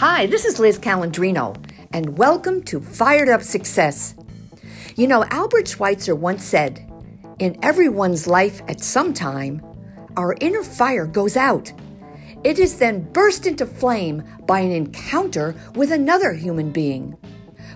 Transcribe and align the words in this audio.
Hi, 0.00 0.24
this 0.24 0.46
is 0.46 0.58
Liz 0.58 0.78
Calandrino, 0.78 1.62
and 1.92 2.16
welcome 2.16 2.62
to 2.62 2.80
Fired 2.80 3.28
Up 3.28 3.42
Success. 3.42 4.14
You 4.96 5.06
know, 5.06 5.26
Albert 5.26 5.68
Schweitzer 5.68 6.14
once 6.14 6.42
said, 6.42 6.90
In 7.38 7.58
everyone's 7.62 8.26
life 8.26 8.62
at 8.66 8.80
some 8.80 9.12
time, 9.12 9.60
our 10.16 10.36
inner 10.40 10.62
fire 10.62 11.04
goes 11.04 11.36
out. 11.36 11.70
It 12.42 12.58
is 12.58 12.78
then 12.78 13.12
burst 13.12 13.46
into 13.46 13.66
flame 13.66 14.24
by 14.46 14.60
an 14.60 14.72
encounter 14.72 15.54
with 15.74 15.92
another 15.92 16.32
human 16.32 16.70
being. 16.70 17.18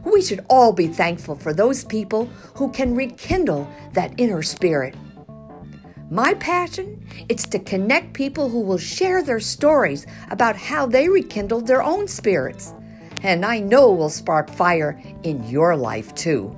We 0.02 0.22
should 0.22 0.46
all 0.48 0.72
be 0.72 0.86
thankful 0.86 1.36
for 1.36 1.52
those 1.52 1.84
people 1.84 2.30
who 2.54 2.70
can 2.70 2.96
rekindle 2.96 3.70
that 3.92 4.14
inner 4.16 4.40
spirit. 4.42 4.94
My 6.14 6.34
passion? 6.34 7.04
It's 7.28 7.44
to 7.48 7.58
connect 7.58 8.12
people 8.12 8.48
who 8.48 8.60
will 8.60 8.78
share 8.78 9.20
their 9.20 9.40
stories 9.40 10.06
about 10.30 10.54
how 10.54 10.86
they 10.86 11.08
rekindled 11.08 11.66
their 11.66 11.82
own 11.82 12.06
spirits. 12.06 12.72
And 13.24 13.44
I 13.44 13.58
know 13.58 13.90
will 13.90 14.10
spark 14.10 14.48
fire 14.48 15.02
in 15.24 15.42
your 15.48 15.76
life 15.76 16.14
too. 16.14 16.54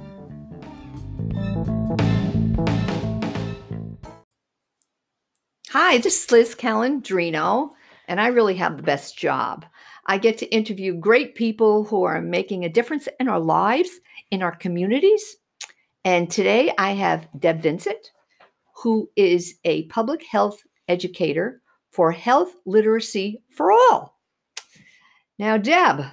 Hi, 5.70 5.96
this 5.96 6.22
is 6.24 6.30
Liz 6.30 6.54
Calandrino, 6.54 7.70
and 8.06 8.20
I 8.20 8.26
really 8.26 8.56
have 8.56 8.76
the 8.76 8.82
best 8.82 9.16
job. 9.16 9.64
I 10.04 10.18
get 10.18 10.36
to 10.36 10.54
interview 10.54 10.92
great 10.92 11.34
people 11.34 11.84
who 11.84 12.02
are 12.02 12.20
making 12.20 12.66
a 12.66 12.68
difference 12.68 13.08
in 13.18 13.26
our 13.26 13.40
lives, 13.40 13.88
in 14.30 14.42
our 14.42 14.54
communities. 14.54 15.36
And 16.04 16.30
today 16.30 16.74
I 16.76 16.92
have 16.92 17.26
Deb 17.38 17.62
Vincent, 17.62 18.10
who 18.82 19.10
is 19.16 19.56
a 19.64 19.84
public 19.84 20.22
health 20.24 20.62
educator 20.88 21.62
for 21.90 22.12
Health 22.12 22.54
Literacy 22.66 23.42
for 23.48 23.72
All. 23.72 24.18
Now, 25.38 25.56
Deb, 25.56 26.04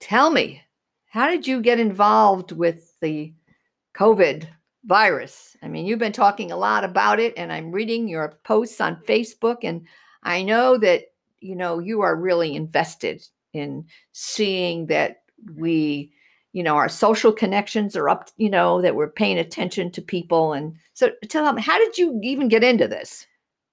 tell 0.00 0.30
me, 0.30 0.62
how 1.06 1.28
did 1.28 1.46
you 1.46 1.60
get 1.60 1.80
involved 1.80 2.52
with 2.52 2.98
the 3.00 3.32
COVID 3.96 4.48
virus? 4.84 5.56
I 5.62 5.68
mean, 5.68 5.86
you've 5.86 5.98
been 5.98 6.12
talking 6.12 6.50
a 6.50 6.56
lot 6.56 6.84
about 6.84 7.20
it, 7.20 7.34
and 7.36 7.52
I'm 7.52 7.72
reading 7.72 8.08
your 8.08 8.38
posts 8.44 8.80
on 8.80 9.02
Facebook, 9.06 9.58
and 9.62 9.86
I 10.22 10.42
know 10.42 10.76
that 10.78 11.04
you 11.40 11.54
know 11.54 11.78
you 11.78 12.00
are 12.02 12.14
really 12.16 12.54
invested 12.54 13.22
in 13.52 13.86
seeing 14.12 14.86
that 14.86 15.22
we 15.54 16.12
you 16.52 16.62
know 16.62 16.76
our 16.76 16.88
social 16.88 17.32
connections 17.32 17.96
are 17.96 18.08
up 18.08 18.30
you 18.36 18.50
know 18.50 18.80
that 18.82 18.94
we're 18.94 19.10
paying 19.10 19.38
attention 19.38 19.90
to 19.92 20.02
people. 20.02 20.52
And 20.52 20.74
so 20.94 21.10
tell 21.28 21.44
them 21.44 21.56
how 21.56 21.78
did 21.78 21.98
you 21.98 22.20
even 22.22 22.48
get 22.48 22.64
into 22.64 22.88
this? 22.88 23.26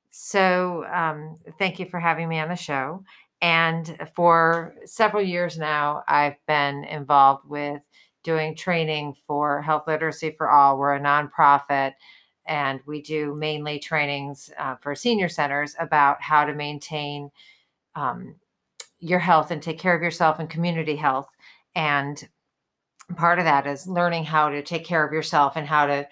So 0.09 0.85
um, 0.91 1.37
thank 1.59 1.79
you 1.79 1.85
for 1.85 1.99
having 1.99 2.27
me 2.27 2.39
on 2.39 2.49
the 2.49 2.55
show. 2.55 3.03
And 3.41 3.97
for 4.15 4.73
several 4.85 5.21
years 5.21 5.59
now 5.59 6.03
i've 6.07 6.37
been 6.47 6.83
involved 6.85 7.47
with 7.47 7.81
doing 8.27 8.53
training 8.53 9.15
for 9.25 9.61
health 9.61 9.87
literacy 9.87 10.31
for 10.37 10.51
all. 10.51 10.77
We're 10.77 10.95
a 10.95 10.99
nonprofit 10.99 11.93
and 12.45 12.81
we 12.85 13.01
do 13.01 13.33
mainly 13.35 13.79
trainings 13.79 14.49
uh, 14.59 14.75
for 14.75 14.95
senior 14.95 15.29
centers 15.29 15.77
about 15.79 16.21
how 16.21 16.43
to 16.43 16.53
maintain 16.53 17.31
um, 17.95 18.35
your 18.99 19.19
health 19.19 19.51
and 19.51 19.63
take 19.63 19.79
care 19.79 19.95
of 19.95 20.01
yourself 20.01 20.39
and 20.39 20.49
community 20.49 20.97
health. 20.97 21.29
And 21.73 22.27
part 23.15 23.39
of 23.39 23.45
that 23.45 23.65
is 23.67 23.87
learning 23.87 24.25
how 24.25 24.49
to 24.49 24.61
take 24.61 24.85
care 24.85 25.05
of 25.05 25.13
yourself 25.13 25.55
and 25.55 25.67
how 25.67 25.85
to 25.85 26.07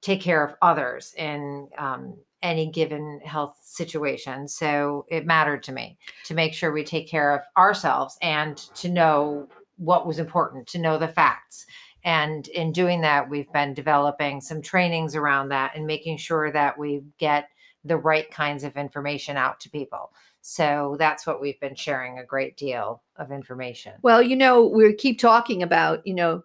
take 0.00 0.20
care 0.20 0.44
of 0.44 0.54
others 0.62 1.12
in 1.16 1.68
um, 1.76 2.16
any 2.42 2.70
given 2.70 3.20
health 3.24 3.56
situation. 3.62 4.48
So 4.48 5.06
it 5.08 5.26
mattered 5.26 5.62
to 5.64 5.72
me 5.72 5.98
to 6.26 6.34
make 6.34 6.54
sure 6.54 6.72
we 6.72 6.84
take 6.84 7.08
care 7.08 7.34
of 7.34 7.42
ourselves 7.56 8.16
and 8.22 8.56
to 8.76 8.88
know 8.88 9.48
what 9.76 10.06
was 10.06 10.18
important, 10.18 10.66
to 10.68 10.78
know 10.78 10.98
the 10.98 11.08
facts. 11.08 11.66
And 12.04 12.46
in 12.48 12.72
doing 12.72 13.00
that, 13.02 13.28
we've 13.28 13.52
been 13.52 13.74
developing 13.74 14.40
some 14.40 14.62
trainings 14.62 15.14
around 15.14 15.48
that 15.48 15.76
and 15.76 15.86
making 15.86 16.18
sure 16.18 16.50
that 16.52 16.78
we 16.78 17.02
get 17.18 17.48
the 17.84 17.96
right 17.96 18.30
kinds 18.30 18.64
of 18.64 18.76
information 18.76 19.36
out 19.36 19.60
to 19.60 19.70
people. 19.70 20.12
So 20.40 20.96
that's 20.98 21.26
what 21.26 21.40
we've 21.40 21.60
been 21.60 21.74
sharing 21.74 22.18
a 22.18 22.24
great 22.24 22.56
deal 22.56 23.02
of 23.16 23.30
information. 23.30 23.92
Well, 24.02 24.22
you 24.22 24.36
know, 24.36 24.64
we 24.64 24.92
keep 24.94 25.18
talking 25.18 25.62
about, 25.62 26.06
you 26.06 26.14
know, 26.14 26.42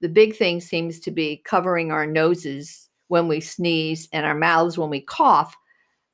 the 0.00 0.08
big 0.08 0.36
thing 0.36 0.60
seems 0.60 1.00
to 1.00 1.10
be 1.10 1.42
covering 1.44 1.90
our 1.90 2.06
noses 2.06 2.88
when 3.08 3.28
we 3.28 3.40
sneeze 3.40 4.08
and 4.12 4.26
our 4.26 4.34
mouths 4.34 4.76
when 4.76 4.90
we 4.90 5.00
cough. 5.00 5.56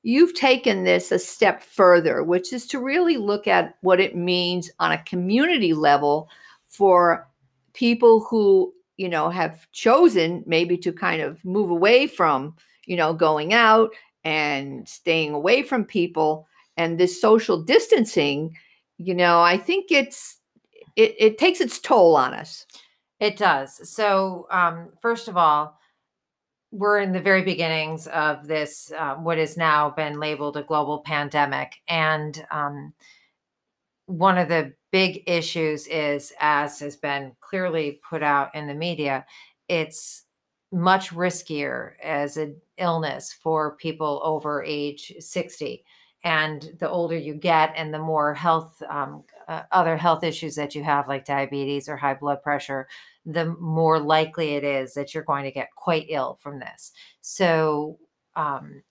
You've 0.02 0.34
taken 0.34 0.84
this 0.84 1.12
a 1.12 1.18
step 1.18 1.62
further, 1.62 2.22
which 2.22 2.52
is 2.52 2.66
to 2.68 2.78
really 2.78 3.16
look 3.16 3.46
at 3.46 3.76
what 3.80 4.00
it 4.00 4.16
means 4.16 4.70
on 4.78 4.92
a 4.92 5.02
community 5.04 5.74
level 5.74 6.28
for 6.66 7.28
people 7.72 8.20
who, 8.20 8.72
you 8.96 9.08
know, 9.08 9.28
have 9.30 9.70
chosen 9.72 10.42
maybe 10.46 10.76
to 10.78 10.92
kind 10.92 11.22
of 11.22 11.44
move 11.44 11.70
away 11.70 12.06
from, 12.06 12.56
you 12.86 12.96
know, 12.96 13.12
going 13.12 13.52
out 13.52 13.90
and 14.24 14.88
staying 14.88 15.32
away 15.32 15.62
from 15.62 15.84
people 15.84 16.46
and 16.80 16.96
this 16.96 17.20
social 17.20 17.62
distancing, 17.62 18.56
you 18.96 19.14
know, 19.14 19.42
I 19.42 19.58
think 19.58 19.92
it's 19.92 20.38
it, 20.96 21.14
it 21.18 21.38
takes 21.38 21.60
its 21.60 21.78
toll 21.78 22.16
on 22.16 22.32
us. 22.32 22.66
It 23.20 23.36
does. 23.36 23.88
So, 23.88 24.46
um, 24.50 24.88
first 25.02 25.28
of 25.28 25.36
all, 25.36 25.78
we're 26.72 27.00
in 27.00 27.12
the 27.12 27.20
very 27.20 27.42
beginnings 27.42 28.06
of 28.06 28.46
this, 28.46 28.90
uh, 28.96 29.16
what 29.16 29.36
has 29.36 29.58
now 29.58 29.90
been 29.90 30.18
labeled 30.18 30.56
a 30.56 30.62
global 30.62 31.00
pandemic. 31.00 31.74
And 31.86 32.46
um, 32.50 32.94
one 34.06 34.38
of 34.38 34.48
the 34.48 34.72
big 34.90 35.24
issues 35.26 35.86
is, 35.86 36.32
as 36.40 36.78
has 36.80 36.96
been 36.96 37.32
clearly 37.40 38.00
put 38.08 38.22
out 38.22 38.54
in 38.54 38.66
the 38.66 38.74
media, 38.74 39.26
it's 39.68 40.24
much 40.72 41.10
riskier 41.10 41.92
as 42.02 42.38
an 42.38 42.56
illness 42.78 43.32
for 43.32 43.76
people 43.76 44.20
over 44.24 44.64
age 44.64 45.12
60 45.18 45.84
and 46.22 46.76
the 46.78 46.88
older 46.88 47.16
you 47.16 47.34
get 47.34 47.72
and 47.76 47.94
the 47.94 47.98
more 47.98 48.34
health 48.34 48.82
um, 48.88 49.24
uh, 49.48 49.62
other 49.72 49.96
health 49.96 50.22
issues 50.22 50.54
that 50.54 50.74
you 50.74 50.84
have 50.84 51.08
like 51.08 51.24
diabetes 51.24 51.88
or 51.88 51.96
high 51.96 52.14
blood 52.14 52.42
pressure 52.42 52.86
the 53.26 53.46
more 53.60 53.98
likely 53.98 54.54
it 54.54 54.64
is 54.64 54.94
that 54.94 55.14
you're 55.14 55.22
going 55.22 55.44
to 55.44 55.50
get 55.50 55.74
quite 55.74 56.06
ill 56.08 56.38
from 56.40 56.58
this. 56.58 56.92
So 57.20 57.98
um, 58.34 58.82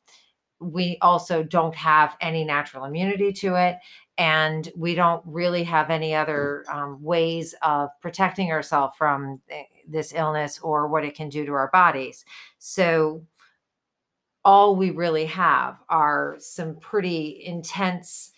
we 0.59 0.97
also 1.01 1.43
don't 1.43 1.75
have 1.75 2.15
any 2.21 2.43
natural 2.43 2.85
immunity 2.85 3.31
to 3.33 3.55
it 3.55 3.77
and 4.17 4.69
we 4.75 4.95
don't 4.95 5.23
really 5.25 5.63
have 5.63 5.89
any 5.89 6.13
other 6.13 6.65
um, 6.69 7.01
ways 7.01 7.55
of 7.61 7.89
protecting 8.01 8.51
ourselves 8.51 8.93
from 8.97 9.41
eh, 9.49 9.63
this 9.87 10.13
illness 10.13 10.59
or 10.61 10.87
what 10.89 11.05
it 11.05 11.15
can 11.15 11.29
do 11.29 11.45
to 11.45 11.53
our 11.53 11.69
bodies. 11.71 12.25
So 12.57 13.25
all 14.49 14.75
we 14.75 14.89
really 14.89 15.25
have 15.25 15.77
are 15.89 16.35
some 16.39 16.75
pretty 16.77 17.43
intense 17.45 18.31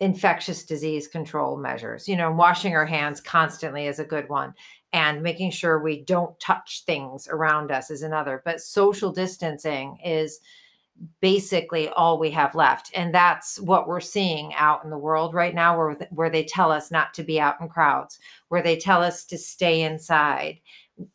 infectious 0.00 0.64
disease 0.64 1.06
control 1.06 1.56
measures. 1.56 2.08
You 2.08 2.16
know, 2.16 2.32
washing 2.32 2.74
our 2.74 2.84
hands 2.84 3.20
constantly 3.20 3.86
is 3.86 4.00
a 4.00 4.04
good 4.04 4.28
one, 4.28 4.54
and 4.92 5.22
making 5.22 5.52
sure 5.52 5.78
we 5.78 6.02
don't 6.02 6.38
touch 6.40 6.82
things 6.84 7.28
around 7.28 7.70
us 7.70 7.92
is 7.92 8.02
another. 8.02 8.42
But 8.44 8.60
social 8.60 9.12
distancing 9.12 9.98
is 10.04 10.40
basically 11.20 11.90
all 11.90 12.18
we 12.18 12.30
have 12.30 12.56
left 12.56 12.90
and 12.94 13.14
that's 13.14 13.60
what 13.60 13.86
we're 13.86 14.00
seeing 14.00 14.52
out 14.54 14.82
in 14.82 14.88
the 14.88 14.96
world 14.96 15.34
right 15.34 15.54
now 15.54 15.76
where 15.76 15.92
where 16.08 16.30
they 16.30 16.42
tell 16.42 16.72
us 16.72 16.90
not 16.90 17.12
to 17.12 17.22
be 17.22 17.38
out 17.38 17.60
in 17.60 17.68
crowds 17.68 18.18
where 18.48 18.62
they 18.62 18.78
tell 18.78 19.02
us 19.02 19.22
to 19.26 19.36
stay 19.36 19.82
inside 19.82 20.58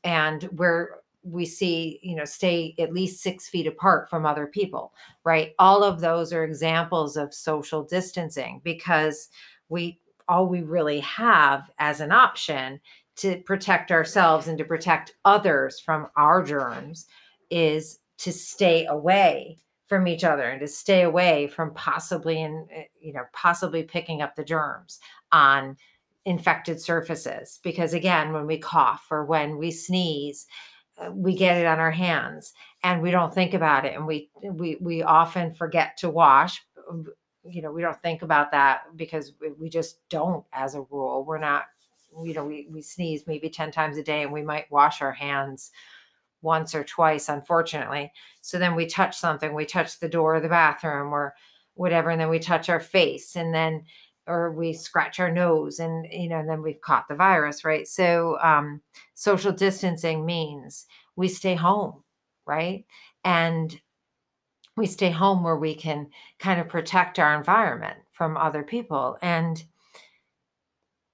and 0.03 0.43
where 0.55 1.00
we 1.23 1.45
see 1.45 1.99
you 2.01 2.15
know 2.15 2.25
stay 2.25 2.73
at 2.79 2.93
least 2.93 3.21
six 3.21 3.47
feet 3.47 3.67
apart 3.67 4.09
from 4.09 4.25
other 4.25 4.47
people 4.47 4.91
right? 5.23 5.53
All 5.59 5.83
of 5.83 5.99
those 6.01 6.33
are 6.33 6.43
examples 6.43 7.17
of 7.17 7.33
social 7.33 7.83
distancing 7.83 8.61
because 8.63 9.29
we 9.69 9.99
all 10.27 10.47
we 10.47 10.61
really 10.61 10.99
have 11.01 11.69
as 11.79 11.99
an 11.99 12.11
option 12.11 12.79
to 13.17 13.37
protect 13.41 13.91
ourselves 13.91 14.47
and 14.47 14.57
to 14.57 14.63
protect 14.63 15.15
others 15.25 15.79
from 15.79 16.07
our 16.15 16.41
germs 16.43 17.05
is 17.49 17.99
to 18.17 18.31
stay 18.31 18.85
away 18.85 19.57
from 19.87 20.07
each 20.07 20.23
other 20.23 20.43
and 20.43 20.61
to 20.61 20.67
stay 20.67 21.01
away 21.01 21.47
from 21.47 21.73
possibly 21.73 22.41
and 22.41 22.67
eh, 22.71 22.83
you 22.99 23.13
know 23.13 23.23
possibly 23.33 23.83
picking 23.83 24.21
up 24.21 24.35
the 24.35 24.43
germs 24.43 24.99
on 25.31 25.75
infected 26.25 26.79
surfaces. 26.79 27.59
Because 27.63 27.93
again 27.93 28.31
when 28.33 28.47
we 28.47 28.57
cough 28.57 29.05
or 29.11 29.25
when 29.25 29.57
we 29.57 29.71
sneeze 29.71 30.47
we 31.11 31.35
get 31.35 31.57
it 31.57 31.65
on 31.65 31.79
our 31.79 31.91
hands 31.91 32.53
and 32.83 33.01
we 33.01 33.11
don't 33.11 33.33
think 33.33 33.53
about 33.53 33.85
it 33.85 33.95
and 33.95 34.05
we 34.05 34.29
we 34.43 34.77
we 34.81 35.01
often 35.03 35.53
forget 35.53 35.97
to 35.97 36.09
wash 36.09 36.61
you 37.43 37.61
know 37.61 37.71
we 37.71 37.81
don't 37.81 38.01
think 38.01 38.21
about 38.21 38.51
that 38.51 38.81
because 38.95 39.33
we 39.59 39.69
just 39.69 40.07
don't 40.09 40.45
as 40.53 40.75
a 40.75 40.81
rule. 40.89 41.23
We're 41.25 41.39
not 41.39 41.65
you 42.23 42.33
know 42.33 42.45
we, 42.45 42.67
we 42.69 42.81
sneeze 42.81 43.25
maybe 43.27 43.49
10 43.49 43.71
times 43.71 43.97
a 43.97 44.03
day 44.03 44.23
and 44.23 44.31
we 44.31 44.41
might 44.41 44.71
wash 44.71 45.01
our 45.01 45.13
hands 45.13 45.71
once 46.41 46.75
or 46.75 46.83
twice 46.83 47.29
unfortunately. 47.29 48.11
So 48.41 48.59
then 48.59 48.75
we 48.75 48.85
touch 48.85 49.17
something 49.17 49.53
we 49.53 49.65
touch 49.65 49.99
the 49.99 50.09
door 50.09 50.35
of 50.35 50.43
the 50.43 50.49
bathroom 50.49 51.13
or 51.13 51.35
whatever 51.75 52.09
and 52.09 52.19
then 52.19 52.29
we 52.29 52.39
touch 52.39 52.69
our 52.69 52.79
face 52.79 53.35
and 53.35 53.53
then 53.53 53.85
or 54.31 54.51
we 54.51 54.73
scratch 54.73 55.19
our 55.19 55.31
nose 55.31 55.79
and 55.79 56.07
you 56.11 56.29
know 56.29 56.39
and 56.39 56.49
then 56.49 56.61
we've 56.61 56.81
caught 56.81 57.07
the 57.07 57.15
virus 57.15 57.65
right? 57.65 57.87
So 57.87 58.37
um, 58.41 58.81
social 59.13 59.51
distancing 59.51 60.25
means 60.25 60.85
we 61.15 61.27
stay 61.27 61.55
home 61.55 62.03
right? 62.45 62.85
And 63.23 63.79
we 64.77 64.85
stay 64.85 65.09
home 65.09 65.43
where 65.43 65.57
we 65.57 65.75
can 65.75 66.07
kind 66.39 66.59
of 66.59 66.69
protect 66.69 67.19
our 67.19 67.35
environment 67.35 67.97
from 68.11 68.37
other 68.37 68.63
people. 68.63 69.17
And 69.21 69.63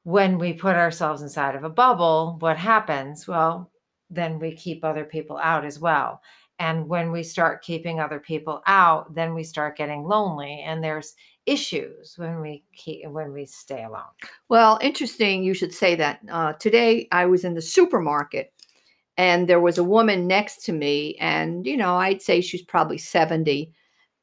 when 0.03 0.37
we 0.37 0.53
put 0.53 0.75
ourselves 0.75 1.21
inside 1.21 1.55
of 1.55 1.63
a 1.63 1.69
bubble 1.69 2.37
what 2.39 2.57
happens? 2.57 3.27
Well 3.27 3.71
then 4.09 4.39
we 4.39 4.55
keep 4.55 4.85
other 4.85 5.03
people 5.03 5.37
out 5.37 5.65
as 5.65 5.79
well. 5.79 6.21
And 6.59 6.87
when 6.87 7.11
we 7.11 7.23
start 7.23 7.61
keeping 7.61 7.99
other 7.99 8.19
people 8.19 8.61
out 8.67 9.13
then 9.13 9.33
we 9.33 9.43
start 9.43 9.77
getting 9.77 10.03
lonely 10.03 10.63
and 10.65 10.83
there's 10.83 11.13
issues 11.47 12.15
when 12.17 12.39
we 12.41 12.63
keep 12.73 13.07
when 13.09 13.33
we 13.33 13.45
stay 13.45 13.83
alone 13.83 14.03
well 14.49 14.77
interesting 14.81 15.43
you 15.43 15.53
should 15.53 15.73
say 15.73 15.95
that. 15.95 16.19
Uh, 16.29 16.53
today 16.53 17.07
i 17.11 17.25
was 17.25 17.43
in 17.43 17.53
the 17.53 17.61
supermarket 17.61 18.53
and 19.17 19.47
there 19.47 19.61
was 19.61 19.79
a 19.79 19.83
woman 19.83 20.27
next 20.27 20.63
to 20.65 20.71
me 20.71 21.15
and 21.19 21.65
you 21.65 21.77
know 21.77 21.95
i'd 21.97 22.21
say 22.21 22.41
she's 22.41 22.61
probably 22.61 22.97
70 22.97 23.71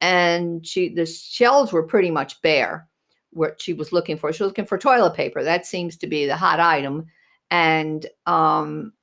and 0.01 0.65
she 0.65 0.89
the 0.89 1.05
shelves 1.05 1.73
were 1.73 1.83
pretty 1.83 2.11
much 2.11 2.41
bare 2.41 2.87
what 3.35 3.61
she 3.61 3.73
was 3.73 3.91
looking 3.91 4.17
for. 4.17 4.31
She 4.31 4.43
was 4.43 4.49
looking 4.49 4.65
for 4.65 4.77
toilet 4.77 5.13
paper. 5.13 5.43
That 5.43 5.65
seems 5.65 5.97
to 5.97 6.07
be 6.07 6.25
the 6.25 6.37
hot 6.37 6.59
item. 6.59 7.05
And 7.51 8.05
um, 8.25 8.93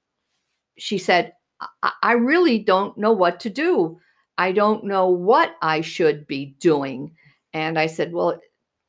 she 0.79 0.99
said 0.99 1.35
I, 1.83 1.93
I 2.03 2.13
really 2.13 2.59
don't 2.59 2.97
know 2.99 3.13
what 3.13 3.41
to 3.41 3.51
do. 3.51 3.99
I 4.39 4.51
don't 4.53 4.85
know 4.85 5.09
what 5.09 5.55
i 5.61 5.83
should 5.83 6.27
be 6.27 6.57
doing 6.59 7.15
and 7.53 7.79
I 7.79 7.87
said, 7.87 8.13
Well, 8.13 8.41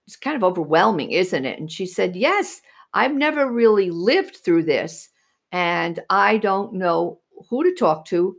it's 0.07 0.15
kind 0.15 0.35
of 0.35 0.43
overwhelming, 0.43 1.11
isn't 1.11 1.45
it? 1.45 1.59
And 1.59 1.71
she 1.71 1.85
said, 1.85 2.15
Yes, 2.15 2.61
I've 2.93 3.13
never 3.13 3.51
really 3.51 3.89
lived 3.89 4.37
through 4.37 4.63
this. 4.63 5.09
And 5.51 5.99
I 6.09 6.37
don't 6.37 6.73
know 6.73 7.19
who 7.49 7.63
to 7.63 7.73
talk 7.75 8.05
to. 8.05 8.35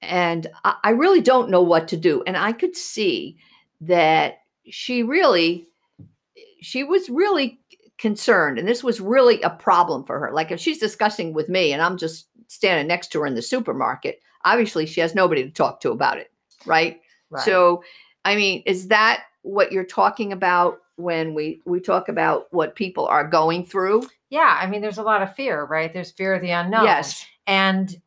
And 0.00 0.46
I, 0.64 0.90
really 0.90 1.20
don't 1.20 1.50
know 1.50 1.62
what 1.62 1.88
to 1.88 1.96
do. 1.96 2.22
And 2.26 2.36
I 2.36 2.52
could 2.52 2.76
see 2.76 3.36
that 3.80 4.38
she 4.68 5.02
really, 5.02 5.66
she 6.60 6.84
was 6.84 7.08
really 7.08 7.60
concerned. 7.98 8.58
And 8.58 8.68
this 8.68 8.84
was 8.84 9.00
really 9.00 9.42
a 9.42 9.50
problem 9.50 10.04
for 10.04 10.20
her. 10.20 10.30
Like 10.32 10.52
if 10.52 10.60
she's 10.60 10.78
discussing 10.78 11.32
with 11.32 11.48
me 11.48 11.72
and 11.72 11.82
I'm 11.82 11.96
just 11.96 12.28
standing 12.46 12.86
next 12.86 13.08
to 13.08 13.20
her 13.20 13.26
in 13.26 13.34
the 13.34 13.42
supermarket, 13.42 14.20
obviously 14.44 14.86
she 14.86 15.00
has 15.00 15.16
nobody 15.16 15.42
to 15.42 15.50
talk 15.50 15.80
to 15.80 15.90
about 15.90 16.18
it. 16.18 16.30
Right. 16.64 17.00
right. 17.30 17.44
So, 17.44 17.82
I 18.24 18.36
mean, 18.36 18.62
is 18.66 18.88
that 18.88 19.24
what 19.42 19.72
you're 19.72 19.84
talking 19.84 20.32
about 20.32 20.78
when 20.96 21.34
we 21.34 21.60
we 21.64 21.80
talk 21.80 22.08
about 22.08 22.46
what 22.50 22.74
people 22.74 23.06
are 23.06 23.26
going 23.26 23.64
through 23.64 24.06
yeah 24.30 24.58
i 24.60 24.66
mean 24.66 24.80
there's 24.80 24.98
a 24.98 25.02
lot 25.02 25.22
of 25.22 25.34
fear 25.34 25.64
right 25.64 25.92
there's 25.92 26.10
fear 26.10 26.34
of 26.34 26.42
the 26.42 26.50
unknown 26.50 26.84
yes 26.84 27.24
and 27.46 28.00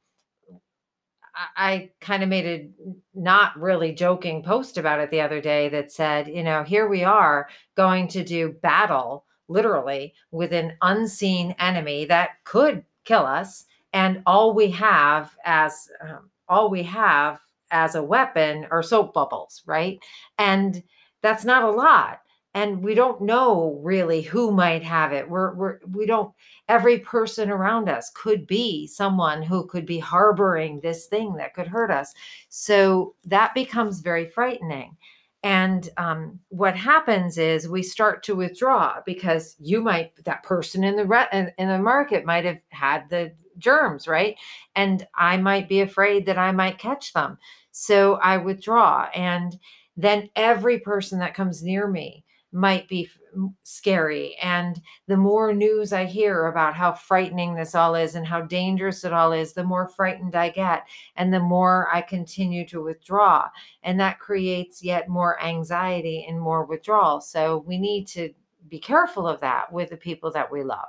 I, 1.33 1.47
I 1.55 1.89
kind 1.99 2.23
of 2.23 2.29
made 2.29 2.45
a 2.45 2.69
not 3.13 3.59
really 3.59 3.93
joking 3.93 4.43
post 4.43 4.77
about 4.77 4.99
it 4.99 5.11
the 5.11 5.21
other 5.21 5.41
day 5.41 5.69
that 5.69 5.91
said, 5.91 6.27
you 6.27 6.43
know, 6.43 6.63
here 6.63 6.87
we 6.87 7.03
are 7.03 7.47
going 7.75 8.07
to 8.09 8.23
do 8.23 8.51
battle 8.51 9.25
literally 9.47 10.13
with 10.31 10.53
an 10.53 10.73
unseen 10.81 11.55
enemy 11.59 12.05
that 12.05 12.43
could 12.43 12.83
kill 13.03 13.25
us. 13.25 13.65
And 13.93 14.23
all 14.25 14.53
we 14.53 14.71
have 14.71 15.35
as 15.43 15.89
um, 16.01 16.29
all 16.47 16.69
we 16.69 16.83
have 16.83 17.39
as 17.71 17.95
a 17.95 18.03
weapon 18.03 18.67
are 18.71 18.83
soap 18.83 19.13
bubbles, 19.13 19.61
right? 19.65 19.99
And 20.37 20.83
that's 21.21 21.45
not 21.45 21.63
a 21.63 21.71
lot 21.71 22.21
and 22.53 22.83
we 22.83 22.93
don't 22.93 23.21
know 23.21 23.79
really 23.81 24.21
who 24.21 24.51
might 24.51 24.83
have 24.83 25.13
it. 25.13 25.29
We're, 25.29 25.53
we're 25.53 25.79
we 25.91 26.05
don't 26.05 26.33
every 26.67 26.99
person 26.99 27.49
around 27.49 27.87
us 27.87 28.11
could 28.13 28.45
be 28.45 28.87
someone 28.87 29.41
who 29.41 29.65
could 29.67 29.85
be 29.85 29.99
harboring 29.99 30.79
this 30.79 31.05
thing 31.05 31.35
that 31.35 31.53
could 31.53 31.67
hurt 31.67 31.91
us. 31.91 32.13
So 32.49 33.15
that 33.25 33.53
becomes 33.53 34.01
very 34.01 34.25
frightening. 34.25 34.97
And 35.43 35.89
um, 35.97 36.39
what 36.49 36.75
happens 36.75 37.37
is 37.37 37.67
we 37.67 37.81
start 37.81 38.21
to 38.23 38.35
withdraw 38.35 38.99
because 39.05 39.55
you 39.59 39.81
might 39.81 40.11
that 40.25 40.43
person 40.43 40.83
in 40.83 40.95
the 40.95 41.05
re- 41.05 41.27
in, 41.31 41.51
in 41.57 41.69
the 41.69 41.79
market 41.79 42.25
might 42.25 42.45
have 42.45 42.59
had 42.69 43.09
the 43.09 43.33
germs 43.57 44.07
right? 44.07 44.35
And 44.75 45.07
i 45.15 45.37
might 45.37 45.69
be 45.69 45.81
afraid 45.81 46.25
that 46.25 46.37
i 46.37 46.51
might 46.51 46.77
catch 46.77 47.13
them. 47.13 47.37
So 47.71 48.15
i 48.15 48.35
withdraw 48.37 49.09
and 49.15 49.57
then 49.97 50.29
every 50.35 50.79
person 50.79 51.19
that 51.19 51.33
comes 51.33 51.63
near 51.63 51.87
me 51.87 52.23
might 52.51 52.87
be 52.89 53.09
scary. 53.63 54.35
And 54.41 54.81
the 55.07 55.17
more 55.17 55.53
news 55.53 55.93
I 55.93 56.05
hear 56.05 56.47
about 56.47 56.73
how 56.73 56.91
frightening 56.91 57.55
this 57.55 57.75
all 57.75 57.95
is 57.95 58.15
and 58.15 58.25
how 58.27 58.41
dangerous 58.41 59.03
it 59.03 59.13
all 59.13 59.31
is, 59.31 59.53
the 59.53 59.63
more 59.63 59.87
frightened 59.87 60.35
I 60.35 60.49
get 60.49 60.85
and 61.15 61.33
the 61.33 61.39
more 61.39 61.87
I 61.93 62.01
continue 62.01 62.67
to 62.67 62.83
withdraw. 62.83 63.47
And 63.83 63.99
that 63.99 64.19
creates 64.19 64.83
yet 64.83 65.07
more 65.07 65.41
anxiety 65.41 66.25
and 66.27 66.39
more 66.39 66.65
withdrawal. 66.65 67.21
So 67.21 67.63
we 67.65 67.77
need 67.77 68.05
to 68.07 68.33
be 68.67 68.79
careful 68.79 69.27
of 69.27 69.39
that 69.41 69.71
with 69.71 69.89
the 69.89 69.97
people 69.97 70.31
that 70.31 70.51
we 70.51 70.63
love. 70.63 70.87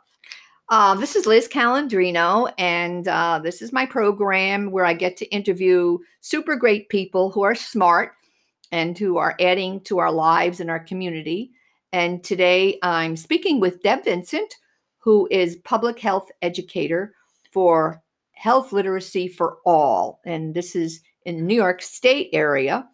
Uh, 0.68 0.94
this 0.94 1.16
is 1.16 1.26
Liz 1.26 1.48
Calandrino, 1.48 2.50
and 2.56 3.06
uh, 3.06 3.38
this 3.42 3.60
is 3.60 3.72
my 3.72 3.84
program 3.84 4.70
where 4.70 4.86
I 4.86 4.94
get 4.94 5.18
to 5.18 5.26
interview 5.26 5.98
super 6.20 6.56
great 6.56 6.88
people 6.88 7.30
who 7.30 7.42
are 7.42 7.54
smart 7.54 8.14
and 8.72 8.98
who 8.98 9.18
are 9.18 9.36
adding 9.38 9.80
to 9.82 9.98
our 9.98 10.10
lives 10.10 10.58
and 10.58 10.70
our 10.70 10.80
community. 10.80 11.52
And 11.92 12.24
today 12.24 12.78
I'm 12.82 13.16
speaking 13.16 13.60
with 13.60 13.82
Deb 13.82 14.04
Vincent, 14.04 14.56
who 14.98 15.28
is 15.30 15.56
public 15.56 15.98
health 16.00 16.30
educator 16.40 17.14
for 17.52 18.02
health 18.32 18.72
literacy 18.72 19.28
for 19.28 19.58
all. 19.66 20.20
And 20.24 20.54
this 20.54 20.74
is 20.74 21.00
in 21.26 21.36
the 21.36 21.42
New 21.42 21.54
York 21.54 21.82
State 21.82 22.30
area. 22.32 22.88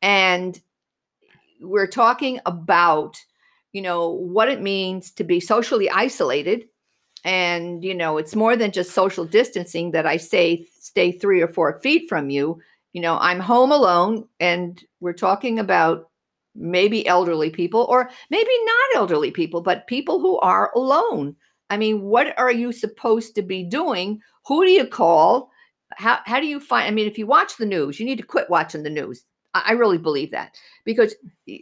And 0.00 0.58
we're 1.60 1.86
talking 1.86 2.40
about, 2.46 3.16
you 3.72 3.82
know, 3.82 4.08
what 4.08 4.48
it 4.48 4.62
means 4.62 5.10
to 5.12 5.24
be 5.24 5.38
socially 5.38 5.90
isolated. 5.90 6.64
And, 7.24 7.84
you 7.84 7.94
know, 7.94 8.16
it's 8.16 8.34
more 8.34 8.56
than 8.56 8.72
just 8.72 8.92
social 8.92 9.26
distancing 9.26 9.90
that 9.90 10.06
I 10.06 10.16
say 10.16 10.66
stay 10.78 11.12
three 11.12 11.42
or 11.42 11.48
four 11.48 11.78
feet 11.80 12.08
from 12.08 12.30
you 12.30 12.58
you 12.92 13.00
know, 13.00 13.18
I'm 13.18 13.40
home 13.40 13.72
alone 13.72 14.26
and 14.40 14.82
we're 15.00 15.12
talking 15.12 15.58
about 15.58 16.10
maybe 16.54 17.06
elderly 17.06 17.50
people 17.50 17.86
or 17.88 18.10
maybe 18.30 18.50
not 18.64 19.00
elderly 19.00 19.30
people, 19.30 19.60
but 19.60 19.86
people 19.86 20.20
who 20.20 20.38
are 20.40 20.72
alone. 20.74 21.36
I 21.70 21.76
mean, 21.76 22.02
what 22.02 22.36
are 22.38 22.50
you 22.50 22.72
supposed 22.72 23.34
to 23.36 23.42
be 23.42 23.62
doing? 23.62 24.20
Who 24.46 24.64
do 24.64 24.70
you 24.70 24.86
call? 24.86 25.50
How, 25.92 26.18
how 26.24 26.40
do 26.40 26.46
you 26.46 26.58
find? 26.58 26.88
I 26.88 26.90
mean, 26.90 27.06
if 27.06 27.18
you 27.18 27.26
watch 27.26 27.56
the 27.56 27.66
news, 27.66 28.00
you 28.00 28.06
need 28.06 28.18
to 28.18 28.24
quit 28.24 28.50
watching 28.50 28.82
the 28.82 28.90
news. 28.90 29.24
I, 29.52 29.72
really 29.72 29.98
believe 29.98 30.30
that 30.30 30.56
because 30.84 31.16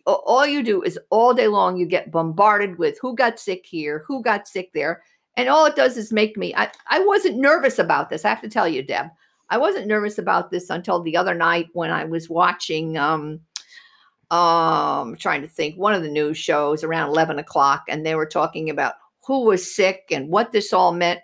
all 0.06 0.47
you 0.47 0.62
do 0.62 0.82
is 0.82 0.99
all 1.08 1.32
day 1.32 1.49
long 1.49 1.78
you 1.78 1.87
get 1.87 2.11
bombarded 2.12 2.78
with 2.78 2.99
who 3.00 3.14
got 3.14 3.38
sick 3.38 3.64
here, 3.64 4.04
who 4.06 4.23
got 4.23 4.47
sick 4.47 4.70
there. 4.75 5.02
And 5.38 5.49
all 5.49 5.64
it 5.64 5.75
does 5.75 5.97
is 5.97 6.12
make 6.12 6.37
me, 6.37 6.54
I, 6.54 6.70
I 6.88 7.00
wasn't 7.00 7.38
nervous 7.38 7.78
about 7.78 8.11
this. 8.11 8.26
I 8.26 8.28
have 8.28 8.42
to 8.42 8.49
tell 8.49 8.68
you, 8.68 8.82
Deb. 8.82 9.06
I 9.50 9.58
wasn't 9.58 9.86
nervous 9.86 10.18
about 10.18 10.50
this 10.50 10.70
until 10.70 11.02
the 11.02 11.16
other 11.16 11.34
night 11.34 11.68
when 11.72 11.90
I 11.90 12.04
was 12.04 12.28
watching 12.28 12.96
um 12.96 13.40
um 14.30 15.16
trying 15.16 15.40
to 15.42 15.48
think 15.48 15.76
one 15.76 15.94
of 15.94 16.02
the 16.02 16.08
news 16.08 16.36
shows 16.36 16.84
around 16.84 17.08
11 17.08 17.38
o'clock 17.38 17.84
and 17.88 18.04
they 18.04 18.14
were 18.14 18.26
talking 18.26 18.68
about 18.68 18.94
who 19.26 19.44
was 19.44 19.74
sick 19.74 20.04
and 20.10 20.28
what 20.28 20.52
this 20.52 20.72
all 20.72 20.92
meant. 20.92 21.20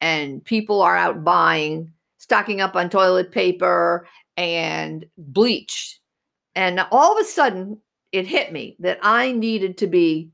And 0.00 0.44
people 0.44 0.82
are 0.82 0.96
out 0.96 1.24
buying 1.24 1.92
stocking 2.18 2.60
up 2.60 2.76
on 2.76 2.90
toilet 2.90 3.32
paper 3.32 4.06
and 4.36 5.04
bleach. 5.16 6.00
And 6.54 6.80
all 6.90 7.12
of 7.12 7.20
a 7.20 7.24
sudden 7.24 7.80
it 8.12 8.26
hit 8.26 8.52
me 8.52 8.76
that 8.78 8.98
i 9.02 9.32
needed 9.32 9.78
to 9.78 9.86
be 9.86 10.30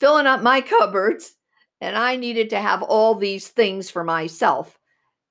filling 0.00 0.26
up 0.26 0.42
my 0.42 0.60
cupboards 0.60 1.34
and 1.80 1.96
i 1.96 2.16
needed 2.16 2.50
to 2.50 2.60
have 2.60 2.82
all 2.82 3.14
these 3.14 3.48
things 3.48 3.90
for 3.90 4.04
myself 4.04 4.78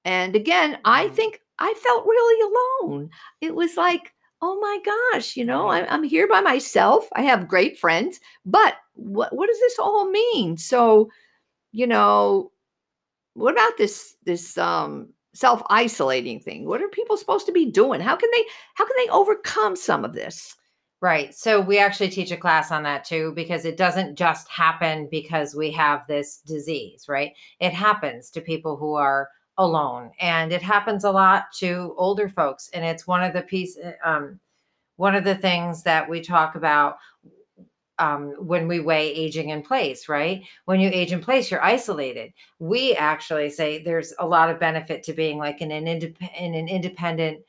and 0.06 0.36
again, 0.36 0.78
I 0.86 1.06
mm-hmm. 1.06 1.16
think 1.16 1.40
I 1.60 1.74
felt 1.76 2.06
really 2.06 2.52
alone. 2.82 3.10
It 3.42 3.56
was 3.56 3.78
like, 3.78 4.14
oh 4.42 4.60
my 4.60 4.80
gosh, 5.14 5.38
you 5.38 5.46
know, 5.46 5.70
I'm, 5.70 5.86
I'm 5.90 6.04
here 6.04 6.28
by 6.28 6.42
myself. 6.42 7.08
I 7.14 7.22
have 7.22 7.48
great 7.48 7.78
friends, 7.78 8.20
but 8.46 8.76
what 8.96 9.36
what 9.36 9.48
does 9.48 9.60
this 9.60 9.80
all 9.80 10.10
mean? 10.10 10.58
So, 10.58 11.10
you 11.72 11.88
know, 11.88 12.52
what 13.34 13.54
about 13.54 13.78
this 13.78 14.16
this 14.26 14.58
um 14.58 15.10
self 15.34 15.64
isolating 15.70 16.40
thing? 16.40 16.66
What 16.66 16.82
are 16.82 16.90
people 16.90 17.18
supposed 17.18 17.46
to 17.48 17.52
be 17.52 17.72
doing? 17.72 18.02
How 18.02 18.16
can 18.16 18.30
they 18.32 18.46
how 18.76 18.86
can 18.86 18.96
they 18.98 19.10
overcome 19.10 19.76
some 19.76 20.04
of 20.06 20.14
this? 20.14 20.56
Right. 21.02 21.34
So 21.36 21.60
we 21.60 21.80
actually 21.80 22.10
teach 22.10 22.32
a 22.32 22.38
class 22.38 22.72
on 22.72 22.84
that 22.84 23.04
too, 23.04 23.34
because 23.36 23.66
it 23.66 23.76
doesn't 23.76 24.16
just 24.16 24.48
happen 24.48 25.10
because 25.12 25.54
we 25.54 25.70
have 25.72 26.08
this 26.08 26.38
disease, 26.46 27.06
right? 27.10 27.34
It 27.60 27.74
happens 27.74 28.30
to 28.32 28.42
people 28.42 28.78
who 28.78 28.94
are 28.96 29.28
alone 29.58 30.12
and 30.20 30.52
it 30.52 30.62
happens 30.62 31.04
a 31.04 31.12
lot 31.12 31.46
to 31.54 31.94
older 31.98 32.28
folks 32.28 32.70
and 32.74 32.84
it's 32.84 33.06
one 33.06 33.24
of 33.24 33.34
the 33.34 33.42
piece 33.42 33.78
eh, 33.82 33.94
um, 34.04 34.40
one 34.96 35.16
of 35.16 35.24
the 35.24 35.36
things 35.36 35.84
that 35.84 36.10
we 36.10 36.22
talk 36.22 36.56
about 36.56 36.98
um, 38.00 38.32
when 38.40 38.68
we 38.68 38.80
weigh 38.80 39.14
aging 39.14 39.50
in 39.50 39.62
place, 39.62 40.10
right? 40.10 40.44
When 40.66 40.80
you 40.80 40.90
age 40.92 41.12
in 41.12 41.22
place, 41.22 41.52
you're 41.52 41.64
isolated. 41.64 42.34
We 42.60 42.96
actually 42.96 43.50
say 43.50 43.82
there's 43.82 44.14
a 44.20 44.28
lot 44.28 44.50
of 44.50 44.60
benefit 44.60 45.04
to 45.04 45.14
being 45.14 45.38
like 45.38 45.62
in 45.62 45.72
an, 45.72 45.86
indep- 45.86 46.40
in 46.40 46.56
an 46.56 46.68
independent 46.68 47.40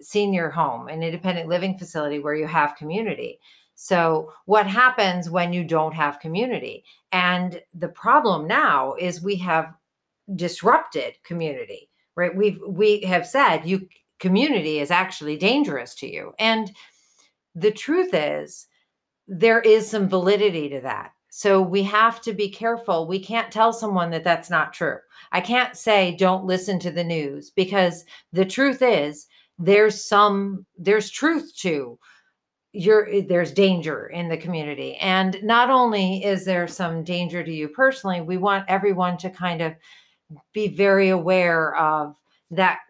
senior 0.00 0.50
home, 0.50 0.88
an 0.88 1.02
independent 1.02 1.48
living 1.48 1.76
facility 1.76 2.20
where 2.20 2.36
you 2.36 2.46
have 2.46 2.76
community. 2.76 3.40
So, 3.74 4.32
what 4.46 4.66
happens 4.66 5.30
when 5.30 5.52
you 5.52 5.62
don't 5.62 5.94
have 5.94 6.20
community? 6.20 6.84
And 7.12 7.60
the 7.74 7.88
problem 7.88 8.48
now 8.48 8.94
is 8.94 9.22
we 9.22 9.36
have 9.36 9.72
disrupted 10.34 11.14
community, 11.24 11.88
right? 12.16 12.34
We've 12.34 12.60
we 12.66 13.02
have 13.02 13.26
said 13.26 13.66
you 13.66 13.88
community 14.18 14.80
is 14.80 14.90
actually 14.90 15.36
dangerous 15.36 15.94
to 15.96 16.12
you. 16.12 16.32
And 16.38 16.74
the 17.54 17.70
truth 17.70 18.10
is 18.12 18.66
there 19.26 19.60
is 19.60 19.88
some 19.88 20.08
validity 20.08 20.68
to 20.70 20.80
that. 20.80 21.12
So 21.30 21.60
we 21.60 21.82
have 21.84 22.20
to 22.22 22.32
be 22.32 22.50
careful. 22.50 23.06
We 23.06 23.20
can't 23.20 23.52
tell 23.52 23.72
someone 23.72 24.10
that 24.10 24.24
that's 24.24 24.50
not 24.50 24.72
true. 24.72 24.98
I 25.30 25.40
can't 25.40 25.76
say 25.76 26.16
don't 26.16 26.46
listen 26.46 26.78
to 26.80 26.90
the 26.90 27.04
news 27.04 27.50
because 27.50 28.04
the 28.32 28.46
truth 28.46 28.82
is 28.82 29.26
there's 29.58 30.02
some 30.02 30.64
there's 30.76 31.10
truth 31.10 31.52
to 31.58 31.98
your 32.72 33.22
there's 33.22 33.52
danger 33.52 34.06
in 34.08 34.28
the 34.28 34.36
community. 34.36 34.96
And 34.96 35.42
not 35.42 35.70
only 35.70 36.24
is 36.24 36.44
there 36.44 36.66
some 36.66 37.04
danger 37.04 37.42
to 37.42 37.52
you 37.52 37.68
personally, 37.68 38.20
we 38.20 38.36
want 38.36 38.64
everyone 38.68 39.16
to 39.18 39.30
kind 39.30 39.60
of 39.60 39.74
be 40.52 40.68
very 40.68 41.08
aware 41.08 41.76
of 41.76 42.16
that 42.50 42.80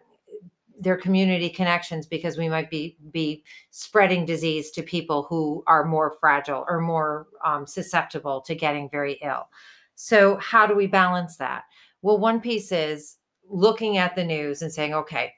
their 0.79 0.97
community 0.97 1.49
connections 1.49 2.05
because 2.07 2.37
we 2.37 2.47
might 2.47 2.69
be 2.69 2.97
be 3.11 3.43
spreading 3.69 4.25
disease 4.25 4.71
to 4.71 4.81
people 4.81 5.23
who 5.23 5.63
are 5.67 5.83
more 5.83 6.15
fragile 6.19 6.65
or 6.69 6.79
more 6.79 7.27
um, 7.43 7.67
susceptible 7.67 8.39
to 8.41 8.55
getting 8.55 8.89
very 8.89 9.19
ill. 9.21 9.49
So 9.95 10.37
how 10.37 10.65
do 10.65 10.75
we 10.75 10.87
balance 10.87 11.35
that? 11.37 11.63
Well 12.01 12.17
one 12.17 12.39
piece 12.39 12.71
is 12.71 13.17
looking 13.49 13.97
at 13.97 14.15
the 14.15 14.23
news 14.23 14.61
and 14.61 14.71
saying 14.71 14.93
okay 14.93 15.33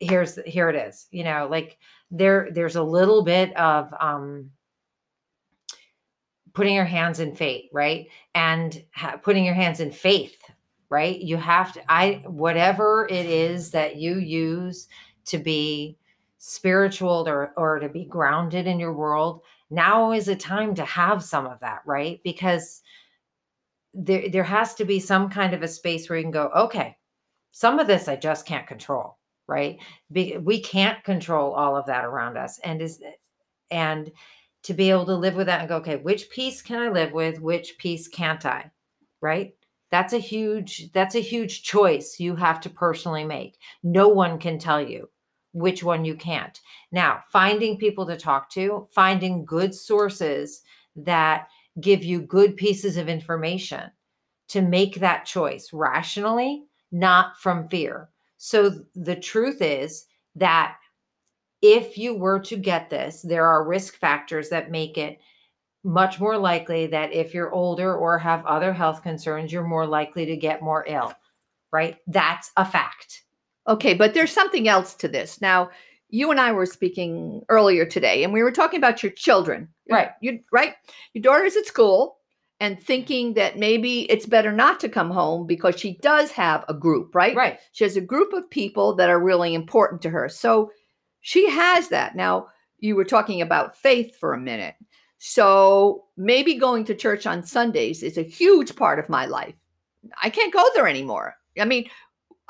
here's 0.00 0.38
here 0.46 0.68
it 0.68 0.76
is 0.76 1.06
you 1.10 1.24
know 1.24 1.48
like 1.50 1.76
there 2.10 2.48
there's 2.52 2.76
a 2.76 2.82
little 2.82 3.22
bit 3.22 3.56
of 3.56 3.92
um 4.00 4.50
putting 6.52 6.74
your 6.74 6.84
hands 6.84 7.20
in 7.20 7.34
fate 7.34 7.68
right? 7.72 8.08
And 8.34 8.82
ha- 8.94 9.18
putting 9.22 9.44
your 9.44 9.54
hands 9.54 9.80
in 9.80 9.90
faith 9.90 10.40
right? 10.94 11.20
You 11.20 11.36
have 11.38 11.72
to, 11.72 11.82
I, 11.92 12.22
whatever 12.24 13.08
it 13.10 13.26
is 13.26 13.72
that 13.72 13.96
you 13.96 14.18
use 14.20 14.86
to 15.24 15.38
be 15.38 15.98
spiritual 16.38 17.28
or, 17.28 17.52
or 17.56 17.80
to 17.80 17.88
be 17.88 18.04
grounded 18.04 18.68
in 18.68 18.78
your 18.78 18.92
world, 18.92 19.40
now 19.70 20.12
is 20.12 20.28
a 20.28 20.36
time 20.36 20.72
to 20.76 20.84
have 20.84 21.24
some 21.24 21.46
of 21.46 21.58
that, 21.58 21.82
right? 21.84 22.20
Because 22.22 22.80
there, 23.92 24.28
there 24.28 24.44
has 24.44 24.74
to 24.74 24.84
be 24.84 25.00
some 25.00 25.28
kind 25.28 25.52
of 25.52 25.64
a 25.64 25.68
space 25.68 26.08
where 26.08 26.16
you 26.16 26.22
can 26.22 26.30
go, 26.30 26.48
okay, 26.54 26.96
some 27.50 27.80
of 27.80 27.88
this 27.88 28.06
I 28.06 28.14
just 28.14 28.46
can't 28.46 28.68
control, 28.68 29.18
right? 29.48 29.80
Be, 30.12 30.36
we 30.36 30.60
can't 30.60 31.02
control 31.02 31.54
all 31.54 31.76
of 31.76 31.86
that 31.86 32.04
around 32.04 32.38
us. 32.38 32.60
And 32.60 32.80
is, 32.80 33.02
and 33.72 34.12
to 34.62 34.74
be 34.74 34.90
able 34.90 35.06
to 35.06 35.16
live 35.16 35.34
with 35.34 35.48
that 35.48 35.58
and 35.58 35.68
go, 35.68 35.78
okay, 35.78 35.96
which 35.96 36.30
piece 36.30 36.62
can 36.62 36.80
I 36.80 36.88
live 36.88 37.10
with? 37.10 37.40
Which 37.40 37.78
piece 37.78 38.06
can't 38.06 38.46
I? 38.46 38.70
Right 39.20 39.54
that's 39.94 40.12
a 40.12 40.18
huge 40.18 40.90
that's 40.90 41.14
a 41.14 41.20
huge 41.20 41.62
choice 41.62 42.18
you 42.18 42.34
have 42.34 42.60
to 42.62 42.68
personally 42.68 43.22
make. 43.22 43.60
No 43.84 44.08
one 44.08 44.40
can 44.40 44.58
tell 44.58 44.80
you 44.80 45.08
which 45.52 45.84
one 45.84 46.04
you 46.04 46.16
can't. 46.16 46.60
Now 46.90 47.22
finding 47.30 47.78
people 47.78 48.04
to 48.06 48.16
talk 48.16 48.50
to 48.50 48.88
finding 48.90 49.44
good 49.44 49.72
sources 49.72 50.62
that 50.96 51.46
give 51.80 52.02
you 52.02 52.20
good 52.22 52.56
pieces 52.56 52.96
of 52.96 53.08
information 53.08 53.92
to 54.48 54.62
make 54.62 54.96
that 54.96 55.26
choice 55.26 55.70
rationally 55.72 56.64
not 56.90 57.38
from 57.38 57.68
fear. 57.68 58.08
So 58.36 58.72
the 58.96 59.14
truth 59.14 59.62
is 59.62 60.06
that 60.34 60.74
if 61.62 61.96
you 61.96 62.16
were 62.16 62.40
to 62.40 62.56
get 62.56 62.90
this 62.90 63.22
there 63.22 63.46
are 63.46 63.64
risk 63.64 63.94
factors 63.94 64.48
that 64.48 64.72
make 64.72 64.98
it 64.98 65.20
much 65.84 66.18
more 66.18 66.38
likely 66.38 66.86
that 66.88 67.12
if 67.12 67.34
you're 67.34 67.52
older 67.52 67.94
or 67.94 68.18
have 68.18 68.44
other 68.46 68.72
health 68.72 69.02
concerns, 69.02 69.52
you're 69.52 69.62
more 69.62 69.86
likely 69.86 70.26
to 70.26 70.36
get 70.36 70.62
more 70.62 70.84
ill, 70.88 71.12
right? 71.70 71.98
That's 72.06 72.50
a 72.56 72.64
fact. 72.64 73.22
Okay, 73.68 73.94
but 73.94 74.14
there's 74.14 74.32
something 74.32 74.66
else 74.66 74.94
to 74.94 75.08
this. 75.08 75.40
Now, 75.40 75.70
you 76.08 76.30
and 76.30 76.40
I 76.40 76.52
were 76.52 76.66
speaking 76.66 77.42
earlier 77.48 77.84
today, 77.84 78.24
and 78.24 78.32
we 78.32 78.42
were 78.42 78.52
talking 78.52 78.78
about 78.78 79.02
your 79.02 79.12
children. 79.12 79.68
Right. 79.90 80.10
You 80.20 80.40
right? 80.52 80.74
Your 81.12 81.22
daughter's 81.22 81.56
at 81.56 81.66
school 81.66 82.16
and 82.60 82.80
thinking 82.80 83.34
that 83.34 83.58
maybe 83.58 84.02
it's 84.10 84.26
better 84.26 84.52
not 84.52 84.80
to 84.80 84.88
come 84.88 85.10
home 85.10 85.46
because 85.46 85.78
she 85.78 85.98
does 85.98 86.30
have 86.30 86.64
a 86.68 86.74
group, 86.74 87.14
right? 87.14 87.34
Right. 87.36 87.58
She 87.72 87.84
has 87.84 87.96
a 87.96 88.00
group 88.00 88.32
of 88.32 88.48
people 88.48 88.94
that 88.96 89.10
are 89.10 89.20
really 89.20 89.54
important 89.54 90.02
to 90.02 90.10
her. 90.10 90.28
So 90.28 90.70
she 91.20 91.50
has 91.50 91.88
that. 91.88 92.14
Now, 92.14 92.46
you 92.78 92.96
were 92.96 93.04
talking 93.04 93.42
about 93.42 93.76
faith 93.76 94.16
for 94.16 94.34
a 94.34 94.40
minute. 94.40 94.74
So 95.26 96.04
maybe 96.18 96.56
going 96.56 96.84
to 96.84 96.94
church 96.94 97.26
on 97.26 97.42
Sundays 97.42 98.02
is 98.02 98.18
a 98.18 98.22
huge 98.22 98.76
part 98.76 98.98
of 98.98 99.08
my 99.08 99.24
life. 99.24 99.54
I 100.22 100.28
can't 100.28 100.52
go 100.52 100.62
there 100.74 100.86
anymore. 100.86 101.34
I 101.58 101.64
mean, 101.64 101.88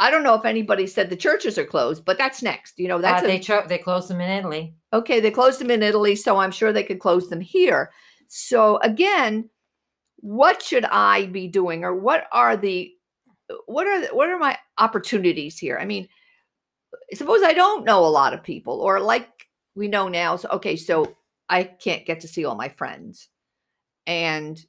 I 0.00 0.10
don't 0.10 0.24
know 0.24 0.34
if 0.34 0.44
anybody 0.44 0.88
said 0.88 1.08
the 1.08 1.14
churches 1.14 1.56
are 1.56 1.64
closed, 1.64 2.04
but 2.04 2.18
that's 2.18 2.42
next. 2.42 2.76
You 2.76 2.88
know, 2.88 3.00
that's 3.00 3.22
uh, 3.22 3.26
a, 3.26 3.28
they 3.28 3.38
cho- 3.38 3.64
they 3.68 3.78
closed 3.78 4.10
them 4.10 4.20
in 4.20 4.28
Italy. 4.28 4.74
Okay, 4.92 5.20
they 5.20 5.30
closed 5.30 5.60
them 5.60 5.70
in 5.70 5.84
Italy, 5.84 6.16
so 6.16 6.38
I'm 6.38 6.50
sure 6.50 6.72
they 6.72 6.82
could 6.82 6.98
close 6.98 7.28
them 7.28 7.40
here. 7.40 7.92
So 8.26 8.78
again, 8.78 9.48
what 10.16 10.60
should 10.60 10.84
I 10.86 11.26
be 11.26 11.46
doing, 11.46 11.84
or 11.84 11.94
what 11.94 12.26
are 12.32 12.56
the 12.56 12.90
what 13.66 13.86
are 13.86 14.00
the, 14.00 14.08
what 14.08 14.28
are 14.30 14.38
my 14.38 14.58
opportunities 14.78 15.56
here? 15.58 15.78
I 15.80 15.84
mean, 15.84 16.08
suppose 17.12 17.44
I 17.44 17.52
don't 17.54 17.84
know 17.84 18.04
a 18.04 18.08
lot 18.08 18.34
of 18.34 18.42
people, 18.42 18.80
or 18.80 18.98
like 18.98 19.46
we 19.76 19.86
know 19.86 20.08
now. 20.08 20.34
So 20.34 20.48
okay, 20.54 20.74
so 20.74 21.14
I 21.48 21.64
can't 21.64 22.06
get 22.06 22.20
to 22.20 22.28
see 22.28 22.44
all 22.44 22.54
my 22.54 22.68
friends. 22.68 23.28
And 24.06 24.60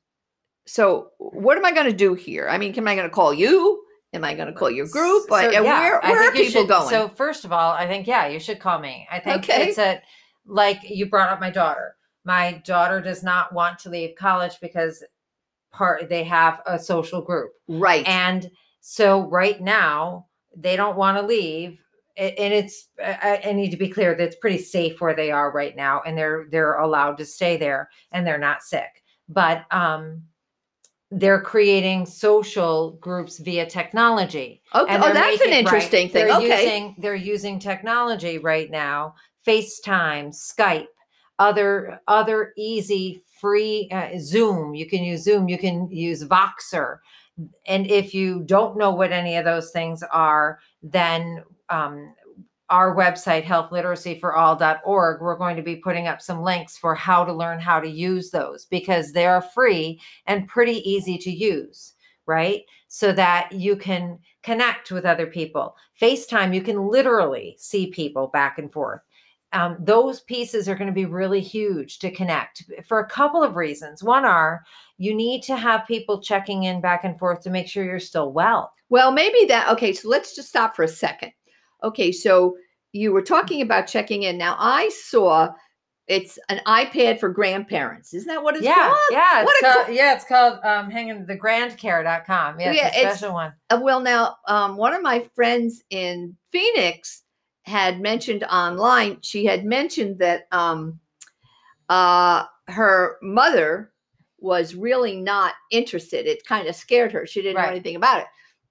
so 0.66 1.12
what 1.18 1.58
am 1.58 1.66
I 1.66 1.72
going 1.72 1.90
to 1.90 1.96
do 1.96 2.14
here? 2.14 2.48
I 2.50 2.58
mean, 2.58 2.74
am 2.76 2.88
I 2.88 2.96
going 2.96 3.08
to 3.08 3.14
call 3.14 3.34
you? 3.34 3.82
Am 4.14 4.24
I 4.24 4.34
going 4.34 4.48
to 4.48 4.54
call 4.54 4.72
your 4.72 4.88
group? 4.88 5.26
So, 5.28 5.36
uh, 5.36 5.50
yeah, 5.52 5.60
where 5.62 6.00
where 6.02 6.30
are 6.30 6.32
people 6.32 6.62
should, 6.62 6.70
going? 6.70 6.90
So 6.90 7.10
first 7.10 7.44
of 7.44 7.52
all, 7.52 7.74
I 7.74 7.86
think 7.86 8.08
yeah, 8.08 8.28
you 8.28 8.40
should 8.40 8.60
call 8.60 8.80
me. 8.80 9.08
I 9.12 9.20
think 9.20 9.44
Okay. 9.44 9.68
it's 9.68 9.78
a 9.78 10.02
like 10.46 10.80
you 10.90 11.08
brought 11.08 11.30
up 11.30 11.42
my 11.42 11.50
daughter. 11.50 11.96
My 12.24 12.62
daughter 12.66 13.02
does 13.02 13.24
not 13.24 13.54
want 13.54 13.78
to 13.80 13.90
leave 13.90 14.16
college 14.16 14.54
because 14.62 15.04
part 15.74 16.08
they 16.08 16.24
have 16.24 16.62
a 16.66 16.80
social 16.80 17.22
group. 17.22 17.52
right. 17.68 18.08
And 18.08 18.50
so 18.80 19.28
right 19.30 19.60
now 19.60 20.28
they 20.56 20.78
don't 20.78 20.96
want 20.96 21.18
to 21.18 21.24
leave 21.24 21.80
and 22.18 22.54
it's 22.54 22.88
I, 23.04 23.42
I 23.46 23.52
need 23.54 23.72
to 23.72 23.78
be 23.78 23.90
clear 23.90 24.16
that 24.16 24.24
it's 24.24 24.36
pretty 24.38 24.58
safe 24.60 25.02
where 25.02 25.14
they 25.16 25.32
are 25.32 25.52
right 25.52 25.76
now 25.76 26.02
and 26.06 26.18
they're 26.18 26.48
they're 26.50 26.76
allowed 26.76 27.18
to 27.18 27.26
stay 27.26 27.58
there 27.58 27.90
and 28.12 28.26
they're 28.26 28.38
not 28.38 28.64
sick. 28.64 29.04
But 29.30 29.66
um 29.72 30.24
they're 31.12 31.42
creating 31.42 32.06
social 32.06 32.94
groups 32.94 33.38
via 33.40 33.66
technology. 33.66 34.62
okay. 34.74 34.96
Oh, 34.96 35.14
that's 35.14 35.42
an 35.42 35.50
making- 35.50 35.50
right, 35.52 35.58
interesting 35.60 36.10
thing. 36.10 36.26
They're 36.28 36.38
Okay. 36.38 36.64
using 36.64 36.96
they're 36.98 37.16
using 37.16 37.60
technology 37.60 38.38
right 38.40 38.70
now, 38.72 39.16
FaceTime, 39.48 40.30
Skype, 40.34 40.88
other 41.40 42.00
other 42.08 42.54
easy 42.58 43.22
free 43.40 43.88
uh, 43.92 44.10
Zoom. 44.20 44.74
You 44.74 44.88
can 44.88 45.04
use 45.04 45.24
Zoom. 45.24 45.48
You 45.48 45.58
can 45.58 45.90
use 45.92 46.24
Voxer. 46.24 46.98
And 47.68 47.86
if 47.88 48.14
you 48.14 48.44
don't 48.46 48.78
know 48.78 48.92
what 48.92 49.12
any 49.12 49.36
of 49.36 49.44
those 49.46 49.72
things 49.72 50.02
are, 50.12 50.60
then 50.82 51.44
um, 51.70 52.14
our 52.70 52.96
website 52.96 53.44
healthliteracyforall.org 53.44 55.22
we're 55.22 55.38
going 55.38 55.56
to 55.56 55.62
be 55.62 55.76
putting 55.76 56.08
up 56.08 56.22
some 56.22 56.42
links 56.42 56.78
for 56.78 56.96
how 56.96 57.24
to 57.24 57.34
learn 57.34 57.60
how 57.60 57.80
to 57.80 57.88
use 57.88 58.32
those 58.32 58.66
because 58.66 59.12
they 59.12 59.26
are 59.28 59.42
free 59.42 60.00
and 60.26 60.48
pretty 60.48 60.78
easy 60.90 61.18
to 61.18 61.30
use 61.30 61.94
right 62.26 62.64
so 62.88 63.12
that 63.12 63.52
you 63.52 63.76
can 63.76 64.18
connect 64.42 64.92
with 64.92 65.06
other 65.06 65.28
people 65.28 65.76
facetime 66.02 66.56
you 66.56 66.62
can 66.62 66.88
literally 66.88 67.56
see 67.60 67.88
people 67.88 68.28
back 68.28 68.58
and 68.58 68.72
forth 68.74 69.02
um, 69.54 69.78
those 69.80 70.22
pieces 70.22 70.68
are 70.68 70.76
going 70.76 70.88
to 70.88 70.94
be 70.94 71.06
really 71.06 71.40
huge 71.40 72.00
to 72.00 72.10
connect 72.10 72.64
for 72.88 73.00
a 73.00 73.08
couple 73.08 73.44
of 73.44 73.56
reasons 73.56 74.04
one 74.04 74.26
are 74.26 74.64
you 74.98 75.14
need 75.14 75.44
to 75.44 75.56
have 75.56 75.86
people 75.86 76.20
checking 76.20 76.64
in 76.64 76.82
back 76.82 77.04
and 77.04 77.20
forth 77.20 77.42
to 77.42 77.52
make 77.52 77.68
sure 77.68 77.86
you're 77.86 78.00
still 78.00 78.32
well 78.32 78.72
Well, 78.90 79.12
maybe 79.12 79.46
that. 79.48 79.70
Okay, 79.70 79.94
so 79.94 80.10
let's 80.10 80.36
just 80.36 80.50
stop 80.50 80.76
for 80.76 80.84
a 80.84 80.88
second. 80.88 81.32
Okay, 81.86 82.12
so 82.12 82.58
you 82.92 83.12
were 83.12 83.22
talking 83.22 83.62
about 83.62 83.88
checking 83.88 84.24
in. 84.24 84.38
Now 84.38 84.56
I 84.60 84.90
saw 84.90 85.50
it's 86.08 86.38
an 86.50 86.62
iPad 86.68 87.20
for 87.20 87.30
grandparents. 87.30 88.14
Isn't 88.14 88.28
that 88.28 88.44
what 88.44 88.56
it's 88.56 88.64
yeah, 88.64 88.76
called? 88.90 88.98
yeah, 89.12 89.42
it's 89.42 89.46
What 89.46 89.64
a 89.64 89.74
called, 89.74 89.96
yeah, 89.96 90.14
it's 90.14 90.26
called 90.26 90.60
um, 90.64 90.92
hanging 90.92 91.26
the 91.26 91.36
grandcare.com. 91.38 92.60
Yeah, 92.60 92.72
Yeah, 92.72 92.88
it's 92.88 92.96
a 92.96 93.00
it's- 93.00 93.18
special 93.18 93.34
one. 93.34 93.54
Uh, 93.70 93.80
well, 93.82 94.00
now 94.02 94.36
um, 94.48 94.78
one 94.78 94.94
of 94.94 95.02
my 95.02 95.28
friends 95.34 95.84
in 95.90 96.36
Phoenix 96.52 97.24
had 97.64 98.00
mentioned 98.00 98.44
online. 98.44 99.18
She 99.22 99.46
had 99.46 99.66
mentioned 99.66 100.20
that 100.20 100.48
um, 100.52 101.00
uh, 101.90 102.44
her 102.68 103.18
mother 103.24 103.92
was 104.40 104.76
really 104.76 105.16
not 105.20 105.54
interested. 105.72 106.28
It 106.28 106.46
kind 106.46 106.68
of 106.68 106.76
scared 106.76 107.12
her. 107.14 107.26
She 107.26 107.42
didn't 107.42 107.62
know 107.62 107.68
anything 107.68 107.96
about 107.96 108.20
it. 108.20 108.28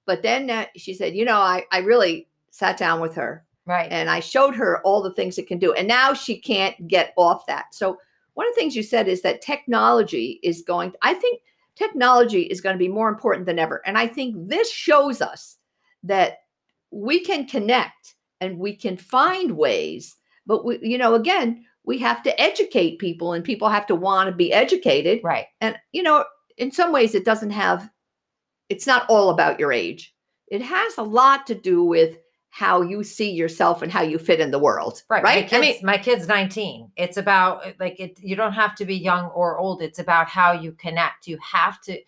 But 0.07 0.23
then 0.23 0.49
uh, 0.51 0.67
she 0.77 0.95
said, 0.95 1.17
you 1.17 1.25
know, 1.25 1.39
I, 1.39 1.65
I 1.73 1.79
really 1.79 2.29
sat 2.55 2.77
down 2.77 3.01
with 3.01 3.17
her 3.17 3.45
Right. 3.67 3.91
and 3.91 4.09
I 4.09 4.21
showed 4.21 4.55
her 4.55 4.81
all 4.83 5.03
the 5.03 5.13
things 5.13 5.39
it 5.39 5.49
can 5.49 5.59
do. 5.59 5.73
And 5.73 5.89
now 5.89 6.13
she 6.13 6.39
can't 6.39 6.87
get 6.87 7.13
off 7.17 7.47
that. 7.47 7.75
So 7.75 7.99
one 8.35 8.47
of 8.47 8.55
the 8.55 8.61
things 8.61 8.77
you 8.77 8.83
said 8.85 9.09
is 9.09 9.23
that 9.23 9.41
technology 9.43 10.39
is 10.45 10.63
going, 10.63 10.93
I 11.03 11.15
think 11.15 11.41
technology 11.75 12.43
is 12.43 12.61
going 12.61 12.75
to 12.75 12.79
be 12.79 12.87
more 12.87 13.09
important 13.09 13.47
than 13.47 13.59
ever. 13.59 13.83
And 13.87 13.99
I 13.99 14.07
think 14.07 14.37
this 14.49 14.71
shows 14.71 15.21
us 15.21 15.57
that 16.05 16.43
we 16.93 17.21
can 17.25 17.47
connect 17.47 18.15
and 18.41 18.59
we 18.59 18.77
can 18.77 18.97
find 18.97 19.57
ways, 19.57 20.17
but 20.47 20.65
we, 20.65 20.79
you 20.81 20.99
know, 20.99 21.15
again, 21.15 21.65
we 21.85 21.99
have 21.99 22.23
to 22.23 22.41
educate 22.41 22.99
people 23.01 23.33
and 23.33 23.43
people 23.43 23.69
have 23.69 23.87
to 23.87 23.97
want 23.97 24.29
to 24.29 24.35
be 24.35 24.53
educated. 24.53 25.21
right. 25.25 25.47
And, 25.61 25.77
you 25.91 26.05
know, 26.05 26.25
in 26.57 26.71
some 26.71 26.93
ways, 26.93 27.17
it 27.17 27.25
doesn't 27.25 27.51
have, 27.51 27.91
it's 28.69 28.87
not 28.87 29.07
all 29.09 29.31
about 29.31 29.59
your 29.59 29.73
age. 29.73 30.15
It 30.49 30.63
has 30.63 30.99
a 30.99 31.03
lot 31.03 31.47
to 31.49 31.55
do 31.55 31.83
with 31.83 32.19
how 32.55 32.83
you 32.83 33.03
see 33.03 33.33
yourself 33.33 33.83
and 33.83 33.91
how 33.91 34.01
you 34.01 34.17
fit 34.17 34.39
in 34.39 34.53
the 34.53 34.61
world. 34.61 35.03
Right. 35.11 35.25
My 35.25 35.35
Right. 35.35 35.49
kid's, 35.49 35.53
I 35.55 35.61
mean, 35.61 35.77
my 35.83 35.99
kid's 35.99 36.29
19. 36.29 36.93
It's 36.95 37.17
about 37.17 37.67
uh, 37.67 37.73
like 37.81 37.99
it 37.99 38.17
you 38.23 38.37
don't 38.37 38.53
have 38.53 38.77
to 38.77 38.85
be 38.85 38.95
young 38.95 39.27
or 39.31 39.59
old. 39.59 39.83
It's 39.83 39.99
about 39.99 40.29
how 40.29 40.53
you 40.53 40.71
connect. 40.71 41.27
You 41.27 41.37
have 41.43 41.81
to 41.83 41.99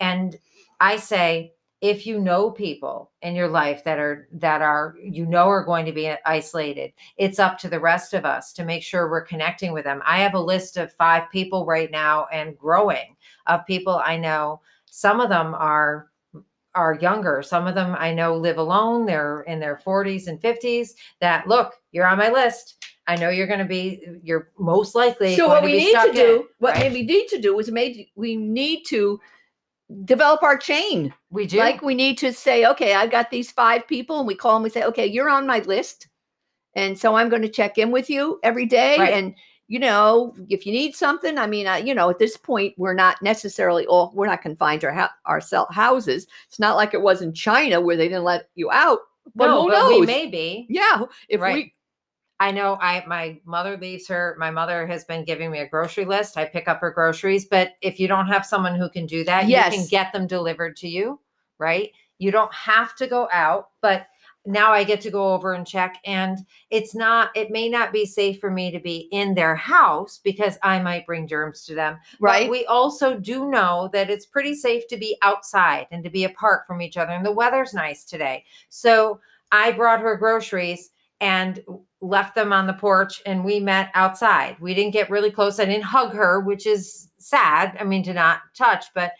and 0.00 0.36
I 0.80 0.96
say 0.96 1.52
if 1.80 2.04
you 2.04 2.18
know 2.18 2.50
people 2.50 3.12
in 3.22 3.36
your 3.36 3.46
life 3.46 3.84
that 3.84 4.00
are 4.00 4.26
that 4.32 4.60
are 4.60 4.96
you 5.00 5.24
know 5.24 5.46
are 5.48 5.64
going 5.64 5.86
to 5.86 5.92
be 5.92 6.12
isolated, 6.26 6.92
it's 7.16 7.38
up 7.38 7.56
to 7.58 7.68
the 7.68 7.78
rest 7.78 8.12
of 8.12 8.24
us 8.24 8.52
to 8.54 8.64
make 8.64 8.82
sure 8.82 9.08
we're 9.08 9.20
connecting 9.24 9.72
with 9.72 9.84
them. 9.84 10.02
I 10.04 10.18
have 10.18 10.34
a 10.34 10.40
list 10.40 10.78
of 10.78 10.92
5 10.94 11.30
people 11.30 11.64
right 11.64 11.92
now 11.92 12.26
and 12.32 12.58
growing 12.58 13.14
of 13.46 13.64
people 13.66 14.02
I 14.04 14.16
know. 14.16 14.62
Some 14.86 15.20
of 15.20 15.28
them 15.28 15.54
are 15.54 16.08
are 16.74 16.94
younger. 16.94 17.42
Some 17.42 17.66
of 17.66 17.74
them 17.74 17.94
I 17.98 18.12
know 18.12 18.36
live 18.36 18.58
alone. 18.58 19.06
They're 19.06 19.42
in 19.42 19.60
their 19.60 19.80
40s 19.84 20.26
and 20.26 20.40
50s. 20.40 20.90
That 21.20 21.46
look, 21.46 21.74
you're 21.92 22.06
on 22.06 22.18
my 22.18 22.30
list. 22.30 22.84
I 23.06 23.16
know 23.16 23.30
you're 23.30 23.46
going 23.46 23.58
to 23.58 23.64
be. 23.64 24.06
You're 24.22 24.50
most 24.58 24.94
likely. 24.94 25.36
so 25.36 25.48
what 25.48 25.64
we 25.64 25.72
need 25.72 25.92
to 25.92 26.00
stuck 26.00 26.08
in, 26.08 26.14
do, 26.14 26.48
what 26.58 26.74
right? 26.74 26.92
we 26.92 27.02
need 27.02 27.28
to 27.28 27.40
do 27.40 27.58
is 27.58 27.70
made 27.70 28.06
we 28.14 28.36
need 28.36 28.84
to 28.86 29.20
develop 30.04 30.42
our 30.42 30.56
chain. 30.56 31.12
we 31.30 31.46
do. 31.46 31.58
Like 31.58 31.82
we 31.82 31.94
need 31.94 32.16
to 32.18 32.32
say, 32.32 32.64
okay, 32.66 32.94
I've 32.94 33.10
got 33.10 33.30
these 33.30 33.50
five 33.50 33.86
people, 33.86 34.18
and 34.18 34.26
we 34.26 34.34
call 34.34 34.54
them. 34.54 34.62
We 34.62 34.70
say, 34.70 34.84
okay, 34.84 35.06
you're 35.06 35.28
on 35.28 35.46
my 35.46 35.58
list, 35.60 36.08
and 36.74 36.98
so 36.98 37.16
I'm 37.16 37.28
going 37.28 37.42
to 37.42 37.48
check 37.48 37.76
in 37.76 37.90
with 37.90 38.08
you 38.08 38.38
every 38.42 38.66
day. 38.66 38.98
Right. 38.98 39.12
And 39.12 39.34
you 39.72 39.78
know, 39.78 40.34
if 40.50 40.66
you 40.66 40.72
need 40.72 40.94
something, 40.94 41.38
I 41.38 41.46
mean, 41.46 41.66
uh, 41.66 41.76
you 41.76 41.94
know, 41.94 42.10
at 42.10 42.18
this 42.18 42.36
point, 42.36 42.74
we're 42.76 42.92
not 42.92 43.16
necessarily 43.22 43.86
all 43.86 44.12
we're 44.14 44.26
not 44.26 44.42
confined 44.42 44.82
to 44.82 44.88
our, 44.88 45.10
our 45.24 45.40
cell 45.40 45.66
houses. 45.70 46.26
It's 46.46 46.58
not 46.58 46.76
like 46.76 46.92
it 46.92 47.00
was 47.00 47.22
in 47.22 47.32
China 47.32 47.80
where 47.80 47.96
they 47.96 48.06
didn't 48.06 48.24
let 48.24 48.50
you 48.54 48.70
out. 48.70 48.98
But 49.34 49.46
no, 49.46 49.62
who 49.62 49.68
but 49.68 49.78
knows? 49.78 50.00
we 50.00 50.04
may 50.06 50.26
be. 50.26 50.66
yeah, 50.68 51.04
if 51.30 51.40
Right. 51.40 51.54
we 51.54 51.74
I 52.38 52.50
know. 52.50 52.76
I 52.82 53.02
my 53.06 53.40
mother 53.46 53.78
leaves 53.78 54.06
her. 54.08 54.36
My 54.38 54.50
mother 54.50 54.86
has 54.86 55.04
been 55.04 55.24
giving 55.24 55.50
me 55.50 55.60
a 55.60 55.66
grocery 55.66 56.04
list. 56.04 56.36
I 56.36 56.44
pick 56.44 56.68
up 56.68 56.80
her 56.80 56.90
groceries. 56.90 57.46
But 57.46 57.70
if 57.80 57.98
you 57.98 58.08
don't 58.08 58.26
have 58.26 58.44
someone 58.44 58.74
who 58.74 58.90
can 58.90 59.06
do 59.06 59.24
that, 59.24 59.48
you 59.48 59.56
can 59.56 59.86
get 59.88 60.12
them 60.12 60.26
delivered 60.26 60.76
to 60.78 60.88
you. 60.88 61.18
Right. 61.56 61.92
You 62.18 62.30
don't 62.30 62.52
have 62.52 62.94
to 62.96 63.06
go 63.06 63.26
out, 63.32 63.70
but 63.80 64.06
now 64.44 64.72
I 64.72 64.84
get 64.84 65.00
to 65.02 65.10
go 65.10 65.32
over 65.32 65.52
and 65.52 65.66
check. 65.66 65.98
And 66.04 66.38
it's 66.70 66.94
not. 66.94 67.30
It 67.36 67.50
may 67.50 67.68
not 67.68 67.92
be 67.92 68.04
safe 68.06 68.40
for 68.40 68.50
me 68.50 68.70
to 68.70 68.80
be 68.80 69.08
in 69.12 69.34
their 69.34 69.54
house 69.54 70.20
because 70.22 70.58
I 70.62 70.80
might 70.80 71.06
bring 71.06 71.28
germs 71.28 71.64
to 71.66 71.74
them. 71.74 71.98
But 72.20 72.26
right, 72.26 72.50
we 72.50 72.66
also 72.66 73.18
do 73.18 73.48
know 73.48 73.88
that 73.92 74.10
it's 74.10 74.26
pretty 74.26 74.54
safe 74.54 74.86
to 74.88 74.96
be 74.96 75.16
outside 75.22 75.86
and 75.90 76.02
to 76.04 76.10
be 76.10 76.24
apart 76.24 76.66
from 76.66 76.82
each 76.82 76.96
other. 76.96 77.12
And 77.12 77.24
the 77.24 77.32
weather's 77.32 77.74
nice 77.74 78.04
today. 78.04 78.44
So 78.68 79.20
I 79.52 79.72
brought 79.72 80.00
her 80.00 80.16
groceries 80.16 80.90
and 81.20 81.62
left 82.00 82.34
them 82.34 82.52
on 82.52 82.66
the 82.66 82.72
porch 82.72 83.22
and 83.24 83.44
we 83.44 83.60
met 83.60 83.90
outside. 83.94 84.56
We 84.58 84.74
didn't 84.74 84.92
get 84.92 85.08
really 85.08 85.30
close. 85.30 85.60
I 85.60 85.66
didn't 85.66 85.84
hug 85.84 86.12
her, 86.14 86.40
which 86.40 86.66
is 86.66 87.10
sad. 87.18 87.76
I 87.78 87.84
mean, 87.84 88.02
to 88.04 88.12
not 88.12 88.40
touch, 88.56 88.86
but 88.92 89.12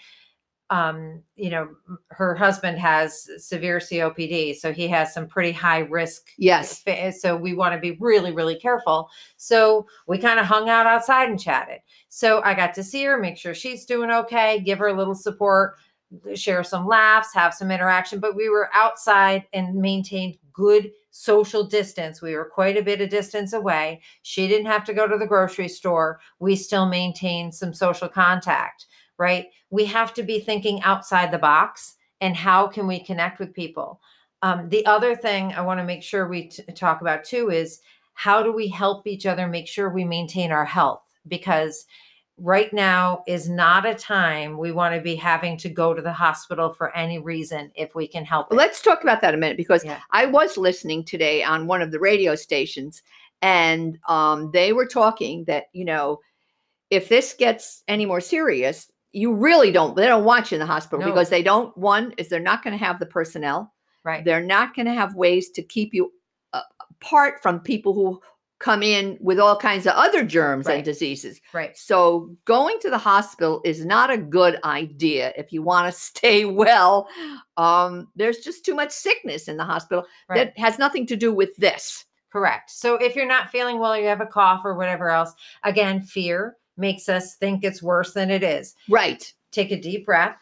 um, 0.72 1.22
you 1.36 1.50
know, 1.50 1.68
her 2.08 2.34
husband 2.34 2.78
has 2.78 3.28
severe 3.36 3.78
COPD, 3.78 4.56
so 4.56 4.72
he 4.72 4.88
has 4.88 5.12
some 5.12 5.26
pretty 5.26 5.52
high 5.52 5.80
risk 5.80 6.28
yes, 6.38 6.82
so 7.20 7.36
we 7.36 7.52
want 7.52 7.74
to 7.74 7.78
be 7.78 7.98
really 8.00 8.32
really 8.32 8.56
careful. 8.56 9.10
So 9.36 9.86
we 10.08 10.16
kind 10.16 10.40
of 10.40 10.46
hung 10.46 10.70
out 10.70 10.86
outside 10.86 11.28
and 11.28 11.38
chatted. 11.38 11.80
So 12.08 12.40
i 12.42 12.54
got 12.54 12.72
to 12.74 12.82
see 12.82 13.04
her 13.04 13.18
make 13.18 13.36
sure 13.36 13.54
she's 13.54 13.84
doing 13.84 14.10
okay 14.10 14.60
give 14.60 14.78
her 14.78 14.88
a 14.88 14.96
little 14.96 15.14
support 15.14 15.74
share 16.34 16.62
some 16.64 16.86
laughs 16.86 17.34
have 17.34 17.54
some 17.54 17.70
interaction 17.70 18.20
but 18.20 18.36
we 18.36 18.48
were 18.50 18.68
outside 18.74 19.44
and 19.54 19.74
maintained 19.74 20.36
good 20.52 20.90
social 21.10 21.64
distance. 21.64 22.22
We 22.22 22.34
were 22.34 22.46
quite 22.46 22.76
a 22.76 22.82
bit 22.82 23.00
of 23.00 23.10
distance 23.10 23.52
away. 23.52 24.00
She 24.22 24.48
didn't 24.48 24.66
have 24.66 24.84
to 24.84 24.94
go 24.94 25.06
to 25.06 25.18
the 25.18 25.26
grocery 25.26 25.68
store. 25.68 26.20
We 26.38 26.56
still 26.56 26.86
maintained 26.86 27.54
some 27.54 27.74
social 27.74 28.08
contact 28.08 28.86
right 29.18 29.46
we 29.70 29.84
have 29.84 30.12
to 30.14 30.22
be 30.22 30.40
thinking 30.40 30.82
outside 30.82 31.30
the 31.30 31.38
box 31.38 31.96
and 32.20 32.36
how 32.36 32.66
can 32.66 32.86
we 32.86 33.02
connect 33.04 33.38
with 33.38 33.54
people 33.54 34.00
um, 34.42 34.68
the 34.68 34.84
other 34.86 35.14
thing 35.14 35.52
I 35.52 35.60
want 35.62 35.78
to 35.78 35.84
make 35.84 36.02
sure 36.02 36.26
we 36.26 36.48
t- 36.48 36.64
talk 36.74 37.00
about 37.00 37.24
too 37.24 37.50
is 37.50 37.80
how 38.14 38.42
do 38.42 38.52
we 38.52 38.68
help 38.68 39.06
each 39.06 39.24
other 39.24 39.46
make 39.46 39.68
sure 39.68 39.88
we 39.88 40.04
maintain 40.04 40.50
our 40.52 40.64
health? 40.64 41.02
Because 41.28 41.86
right 42.38 42.72
now 42.72 43.22
is 43.28 43.48
not 43.48 43.86
a 43.86 43.94
time 43.94 44.58
we 44.58 44.72
want 44.72 44.94
to 44.94 45.00
be 45.00 45.14
having 45.14 45.56
to 45.58 45.68
go 45.68 45.94
to 45.94 46.02
the 46.02 46.12
hospital 46.12 46.72
for 46.72 46.94
any 46.96 47.18
reason 47.18 47.70
if 47.76 47.94
we 47.94 48.08
can 48.08 48.24
help 48.24 48.50
it. 48.50 48.56
Let's 48.56 48.82
talk 48.82 49.02
about 49.02 49.20
that 49.20 49.34
a 49.34 49.36
minute 49.36 49.56
because 49.56 49.84
Yeah. 49.84 50.00
I 50.10 50.26
was 50.26 50.56
listening 50.56 51.04
today 51.04 51.44
on 51.44 51.68
one 51.68 51.80
of 51.80 51.92
the 51.92 52.00
radio 52.00 52.34
stations, 52.34 53.02
and 53.42 53.98
um, 54.08 54.50
they 54.52 54.72
were 54.72 54.86
talking 54.86 55.44
that 55.44 55.66
you 55.72 55.84
know, 55.84 56.18
if 56.90 57.08
this 57.08 57.34
gets 57.34 57.84
any 57.86 58.06
more 58.06 58.20
serious, 58.20 58.90
you 59.12 59.34
really 59.34 59.70
don't. 59.70 59.94
They 59.96 60.06
don't 60.06 60.24
want 60.24 60.50
you 60.50 60.56
in 60.56 60.60
the 60.60 60.66
hospital 60.66 61.00
No. 61.04 61.12
because 61.12 61.28
they 61.28 61.42
don't. 61.42 61.76
One 61.76 62.12
is 62.18 62.28
they're 62.28 62.40
not 62.40 62.62
going 62.64 62.76
to 62.78 62.84
have 62.84 62.98
the 62.98 63.06
personnel. 63.06 63.72
right. 64.04 64.24
They're 64.24 64.42
not 64.42 64.74
going 64.74 64.86
to 64.86 64.94
have 64.94 65.14
ways 65.14 65.50
to 65.50 65.62
keep 65.62 65.92
you 65.94 66.12
apart 66.52 67.42
from 67.42 67.60
people 67.60 67.94
who 67.94 68.20
come 68.58 68.82
in 68.82 69.18
with 69.20 69.40
all 69.40 69.56
kinds 69.56 69.86
of 69.86 69.92
other 69.94 70.22
germs 70.24 70.68
and 70.68 70.84
diseases. 70.84 71.40
Right. 71.52 71.76
So 71.76 72.36
going 72.44 72.78
to 72.82 72.90
the 72.90 72.98
hospital 72.98 73.60
is 73.64 73.84
not 73.84 74.10
a 74.10 74.16
good 74.16 74.60
idea 74.62 75.32
if 75.36 75.52
you 75.52 75.62
want 75.62 75.92
to 75.92 75.98
stay 76.00 76.44
well. 76.44 77.08
Um, 77.56 78.08
there's 78.14 78.38
just 78.38 78.64
too 78.64 78.74
much 78.74 78.92
sickness 78.92 79.48
in 79.48 79.56
the 79.56 79.64
hospital 79.64 80.04
Right. 80.28 80.36
that 80.54 80.58
has 80.58 80.78
nothing 80.78 81.06
to 81.08 81.16
do 81.16 81.32
with 81.34 81.56
this. 81.56 82.04
Correct. 82.30 82.70
So 82.70 82.94
if 82.94 83.14
you're 83.16 83.26
not 83.26 83.50
feeling 83.50 83.78
well, 83.80 83.98
you 83.98 84.06
have 84.06 84.20
a 84.20 84.26
cough 84.26 84.62
or 84.64 84.74
whatever 84.74 85.10
else, 85.10 85.32
again, 85.64 86.00
fear 86.00 86.56
makes 86.76 87.08
us 87.08 87.34
think 87.36 87.64
it's 87.64 87.82
worse 87.82 88.12
than 88.12 88.30
it 88.30 88.42
is. 88.42 88.74
Right. 88.88 89.32
take 89.50 89.70
a 89.70 89.80
deep 89.80 90.06
breath. 90.06 90.36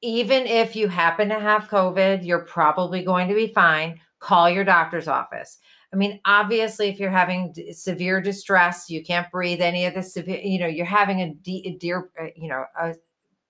Even 0.00 0.46
if 0.46 0.74
you 0.74 0.88
happen 0.88 1.28
to 1.28 1.38
have 1.38 1.68
COVID, 1.68 2.24
you're 2.26 2.44
probably 2.44 3.04
going 3.04 3.28
to 3.28 3.34
be 3.34 3.52
fine. 3.52 4.00
Call 4.18 4.50
your 4.50 4.64
doctor's 4.64 5.06
office. 5.06 5.58
I 5.92 5.96
mean, 5.96 6.20
obviously, 6.24 6.88
if 6.88 6.98
you're 6.98 7.10
having 7.10 7.52
d- 7.52 7.72
severe 7.72 8.20
distress, 8.20 8.88
you 8.90 9.04
can't 9.04 9.30
breathe 9.30 9.60
any 9.60 9.84
of 9.86 9.94
the 9.94 10.02
severe, 10.02 10.40
you 10.42 10.58
know, 10.58 10.66
you're 10.66 10.86
having 10.86 11.20
a, 11.20 11.34
de- 11.34 11.66
a 11.66 11.76
dear, 11.78 12.10
uh, 12.20 12.26
you 12.34 12.48
know, 12.48 12.64
a 12.80 12.94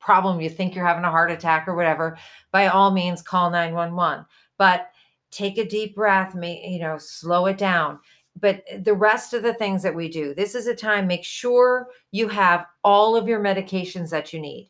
problem, 0.00 0.40
you 0.40 0.50
think 0.50 0.74
you're 0.74 0.86
having 0.86 1.04
a 1.04 1.10
heart 1.10 1.30
attack 1.30 1.68
or 1.68 1.74
whatever, 1.76 2.18
by 2.50 2.66
all 2.66 2.90
means, 2.90 3.22
call 3.22 3.50
911. 3.50 4.26
But 4.58 4.88
take 5.30 5.56
a 5.56 5.64
deep 5.64 5.94
breath, 5.94 6.34
may, 6.34 6.66
you 6.68 6.80
know, 6.80 6.98
slow 6.98 7.46
it 7.46 7.56
down. 7.56 8.00
But 8.42 8.64
the 8.80 8.92
rest 8.92 9.32
of 9.34 9.44
the 9.44 9.54
things 9.54 9.84
that 9.84 9.94
we 9.94 10.08
do, 10.08 10.34
this 10.34 10.56
is 10.56 10.66
a 10.66 10.74
time, 10.74 11.06
make 11.06 11.24
sure 11.24 11.88
you 12.10 12.28
have 12.28 12.66
all 12.82 13.16
of 13.16 13.28
your 13.28 13.40
medications 13.40 14.10
that 14.10 14.32
you 14.32 14.40
need. 14.40 14.68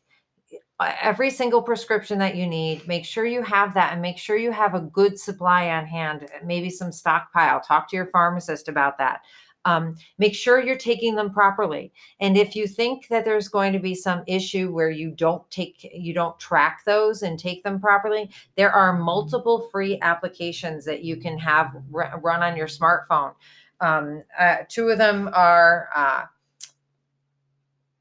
Every 0.78 1.30
single 1.30 1.62
prescription 1.62 2.18
that 2.18 2.36
you 2.36 2.46
need, 2.46 2.86
make 2.86 3.06
sure 3.06 3.24
you 3.24 3.42
have 3.42 3.72
that 3.74 3.94
and 3.94 4.02
make 4.02 4.18
sure 4.18 4.36
you 4.36 4.52
have 4.52 4.74
a 4.74 4.80
good 4.80 5.18
supply 5.18 5.70
on 5.70 5.86
hand, 5.86 6.28
maybe 6.44 6.68
some 6.68 6.92
stockpile. 6.92 7.60
Talk 7.60 7.88
to 7.88 7.96
your 7.96 8.06
pharmacist 8.06 8.68
about 8.68 8.98
that. 8.98 9.22
Um, 9.64 9.94
make 10.18 10.34
sure 10.34 10.60
you're 10.60 10.76
taking 10.76 11.14
them 11.14 11.30
properly. 11.30 11.92
And 12.20 12.36
if 12.36 12.56
you 12.56 12.66
think 12.66 13.08
that 13.08 13.24
there's 13.24 13.48
going 13.48 13.72
to 13.72 13.78
be 13.78 13.94
some 13.94 14.24
issue 14.26 14.72
where 14.72 14.90
you 14.90 15.12
don't 15.12 15.48
take, 15.50 15.88
you 15.94 16.12
don't 16.12 16.38
track 16.40 16.82
those 16.84 17.22
and 17.22 17.38
take 17.38 17.62
them 17.62 17.80
properly, 17.80 18.28
there 18.56 18.72
are 18.72 18.98
multiple 18.98 19.68
free 19.70 19.98
applications 20.02 20.84
that 20.84 21.04
you 21.04 21.16
can 21.16 21.38
have 21.38 21.76
r- 21.94 22.20
run 22.22 22.42
on 22.42 22.56
your 22.56 22.66
smartphone. 22.66 23.34
Um, 23.82 24.22
uh, 24.38 24.58
two 24.68 24.88
of 24.88 24.98
them 24.98 25.28
are, 25.34 25.88
uh, 25.94 26.24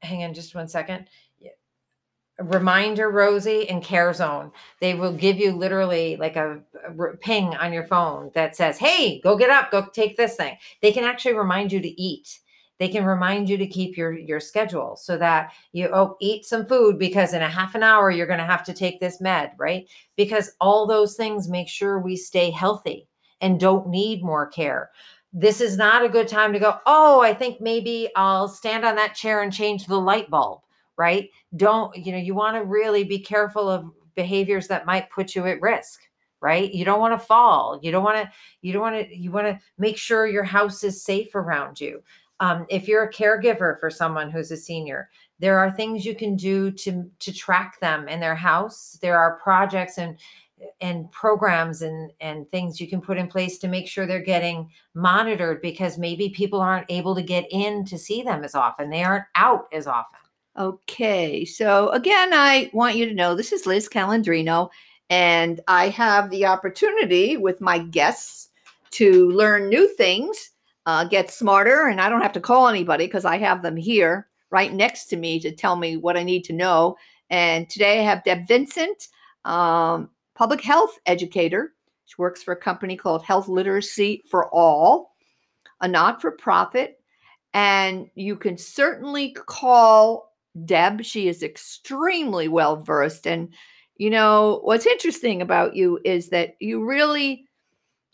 hang 0.00 0.24
on 0.24 0.32
just 0.34 0.54
one 0.54 0.68
second. 0.68 1.08
Reminder 2.40 3.10
Rosie 3.10 3.68
and 3.68 3.82
CareZone. 3.84 4.52
They 4.80 4.94
will 4.94 5.12
give 5.12 5.38
you 5.38 5.52
literally 5.52 6.16
like 6.16 6.36
a 6.36 6.60
ping 7.20 7.54
on 7.56 7.72
your 7.72 7.84
phone 7.86 8.30
that 8.34 8.56
says, 8.56 8.78
"Hey, 8.78 9.20
go 9.20 9.36
get 9.36 9.50
up, 9.50 9.70
go 9.70 9.86
take 9.92 10.16
this 10.16 10.36
thing." 10.36 10.56
They 10.80 10.92
can 10.92 11.04
actually 11.04 11.34
remind 11.34 11.72
you 11.72 11.80
to 11.80 12.02
eat. 12.02 12.40
they 12.78 12.88
can 12.88 13.04
remind 13.04 13.48
you 13.48 13.56
to 13.58 13.66
keep 13.66 13.96
your 13.96 14.12
your 14.12 14.40
schedule 14.40 14.96
so 14.96 15.16
that 15.16 15.52
you 15.72 15.88
oh 15.92 16.16
eat 16.20 16.44
some 16.44 16.66
food 16.66 16.98
because 16.98 17.32
in 17.32 17.42
a 17.42 17.48
half 17.48 17.74
an 17.76 17.82
hour 17.82 18.10
you're 18.10 18.26
going 18.26 18.38
to 18.40 18.44
have 18.44 18.64
to 18.64 18.72
take 18.74 18.98
this 19.00 19.20
med 19.20 19.52
right 19.58 19.88
because 20.16 20.52
all 20.60 20.86
those 20.86 21.14
things 21.16 21.48
make 21.48 21.68
sure 21.68 21.98
we 22.00 22.16
stay 22.16 22.50
healthy 22.50 23.06
and 23.40 23.60
don't 23.60 23.88
need 23.88 24.24
more 24.24 24.46
care 24.46 24.90
this 25.32 25.60
is 25.60 25.76
not 25.76 26.04
a 26.04 26.08
good 26.08 26.28
time 26.28 26.52
to 26.52 26.58
go 26.58 26.78
oh 26.86 27.20
i 27.22 27.32
think 27.32 27.60
maybe 27.60 28.08
i'll 28.16 28.48
stand 28.48 28.84
on 28.84 28.94
that 28.96 29.14
chair 29.14 29.42
and 29.42 29.52
change 29.52 29.86
the 29.86 29.98
light 29.98 30.28
bulb 30.28 30.60
right? 30.96 31.30
Don't 31.56 31.94
you 31.96 32.12
know 32.12 32.18
you 32.18 32.34
want 32.34 32.56
to 32.56 32.64
really 32.64 33.04
be 33.04 33.18
careful 33.18 33.68
of 33.68 33.90
behaviors 34.14 34.68
that 34.68 34.86
might 34.86 35.10
put 35.10 35.34
you 35.34 35.46
at 35.46 35.60
risk 35.60 36.00
right? 36.40 36.74
You 36.74 36.84
don't 36.84 36.98
want 36.98 37.18
to 37.18 37.24
fall. 37.24 37.78
You 37.84 37.92
don't 37.92 38.02
want 38.02 38.16
to 38.16 38.30
you 38.62 38.72
don't 38.72 38.82
want 38.82 38.96
to 38.96 39.16
you 39.16 39.30
want 39.30 39.46
to 39.46 39.60
make 39.78 39.96
sure 39.96 40.26
your 40.26 40.42
house 40.44 40.82
is 40.82 41.04
safe 41.04 41.34
around 41.36 41.80
you. 41.80 42.02
Um, 42.40 42.66
if 42.68 42.88
you're 42.88 43.04
a 43.04 43.12
caregiver 43.12 43.78
for 43.78 43.90
someone 43.90 44.28
who's 44.28 44.50
a 44.50 44.56
senior 44.56 45.08
there 45.42 45.58
are 45.58 45.72
things 45.72 46.06
you 46.06 46.14
can 46.14 46.36
do 46.36 46.70
to 46.70 47.10
to 47.18 47.32
track 47.32 47.80
them 47.80 48.08
in 48.08 48.20
their 48.20 48.36
house. 48.36 48.96
There 49.02 49.18
are 49.18 49.40
projects 49.42 49.98
and 49.98 50.16
and 50.80 51.10
programs 51.12 51.82
and 51.82 52.12
and 52.20 52.48
things 52.50 52.80
you 52.80 52.88
can 52.88 53.00
put 53.00 53.18
in 53.18 53.26
place 53.26 53.58
to 53.58 53.68
make 53.68 53.88
sure 53.88 54.06
they're 54.06 54.20
getting 54.20 54.70
monitored 54.94 55.60
because 55.62 55.98
maybe 55.98 56.28
people 56.28 56.60
aren't 56.60 56.90
able 56.90 57.14
to 57.14 57.22
get 57.22 57.46
in 57.50 57.84
to 57.84 57.98
see 57.98 58.22
them 58.22 58.44
as 58.44 58.54
often 58.54 58.90
they 58.90 59.02
aren't 59.02 59.24
out 59.34 59.66
as 59.72 59.86
often 59.86 60.20
okay 60.58 61.44
so 61.44 61.88
again 61.90 62.32
i 62.32 62.70
want 62.72 62.96
you 62.96 63.06
to 63.06 63.14
know 63.14 63.34
this 63.34 63.52
is 63.52 63.66
liz 63.66 63.88
calandrino 63.88 64.70
and 65.12 65.60
I 65.68 65.90
have 65.90 66.30
the 66.30 66.46
opportunity 66.46 67.36
with 67.36 67.60
my 67.60 67.80
guests 67.80 68.48
to 68.92 69.28
learn 69.32 69.68
new 69.68 69.86
things, 69.86 70.52
uh, 70.86 71.04
get 71.04 71.30
smarter, 71.30 71.88
and 71.88 72.00
I 72.00 72.08
don't 72.08 72.22
have 72.22 72.32
to 72.32 72.40
call 72.40 72.66
anybody 72.66 73.08
because 73.08 73.26
I 73.26 73.36
have 73.36 73.60
them 73.60 73.76
here 73.76 74.28
right 74.48 74.72
next 74.72 75.06
to 75.06 75.18
me 75.18 75.38
to 75.40 75.54
tell 75.54 75.76
me 75.76 75.98
what 75.98 76.16
I 76.16 76.22
need 76.22 76.44
to 76.44 76.54
know. 76.54 76.96
And 77.28 77.68
today 77.68 78.00
I 78.00 78.04
have 78.04 78.24
Deb 78.24 78.48
Vincent, 78.48 79.08
um, 79.44 80.08
public 80.42 80.60
health 80.60 80.98
educator. 81.06 81.72
She 82.04 82.16
works 82.18 82.42
for 82.42 82.50
a 82.50 82.60
company 82.60 82.96
called 82.96 83.22
Health 83.22 83.46
Literacy 83.46 84.24
for 84.28 84.52
All, 84.52 85.14
a 85.80 85.86
not 85.86 86.20
for 86.20 86.32
profit. 86.32 86.98
And 87.54 88.10
you 88.16 88.34
can 88.34 88.58
certainly 88.58 89.36
call 89.46 90.32
Deb. 90.64 91.04
She 91.04 91.28
is 91.28 91.44
extremely 91.44 92.48
well 92.48 92.74
versed 92.74 93.28
and 93.28 93.54
you 93.98 94.10
know, 94.10 94.58
what's 94.64 94.84
interesting 94.84 95.42
about 95.42 95.76
you 95.76 96.00
is 96.04 96.30
that 96.30 96.56
you 96.58 96.84
really, 96.84 97.46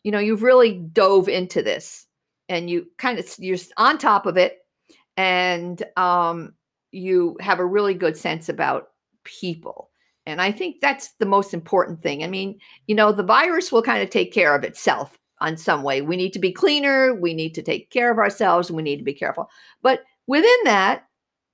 you 0.02 0.12
know, 0.12 0.18
you've 0.18 0.42
really 0.42 0.74
dove 0.74 1.30
into 1.30 1.62
this 1.62 2.06
and 2.50 2.68
you 2.68 2.88
kind 2.98 3.18
of 3.18 3.26
you're 3.38 3.56
on 3.78 3.96
top 3.96 4.26
of 4.26 4.36
it 4.36 4.58
and 5.16 5.82
um 5.96 6.52
you 6.90 7.38
have 7.40 7.58
a 7.58 7.64
really 7.64 7.94
good 7.94 8.18
sense 8.18 8.50
about 8.50 8.88
people. 9.24 9.87
And 10.28 10.40
I 10.40 10.52
think 10.52 10.80
that's 10.80 11.12
the 11.12 11.26
most 11.26 11.54
important 11.54 12.00
thing. 12.00 12.22
I 12.22 12.26
mean, 12.26 12.58
you 12.86 12.94
know, 12.94 13.12
the 13.12 13.22
virus 13.22 13.72
will 13.72 13.82
kind 13.82 14.02
of 14.02 14.10
take 14.10 14.32
care 14.32 14.54
of 14.54 14.64
itself 14.64 15.18
on 15.40 15.56
some 15.56 15.82
way. 15.82 16.00
We 16.02 16.16
need 16.16 16.32
to 16.32 16.38
be 16.38 16.52
cleaner, 16.52 17.14
we 17.14 17.34
need 17.34 17.54
to 17.54 17.62
take 17.62 17.90
care 17.90 18.10
of 18.10 18.18
ourselves, 18.18 18.70
we 18.70 18.82
need 18.82 18.98
to 18.98 19.04
be 19.04 19.14
careful. 19.14 19.48
But 19.82 20.02
within 20.26 20.58
that, 20.64 21.06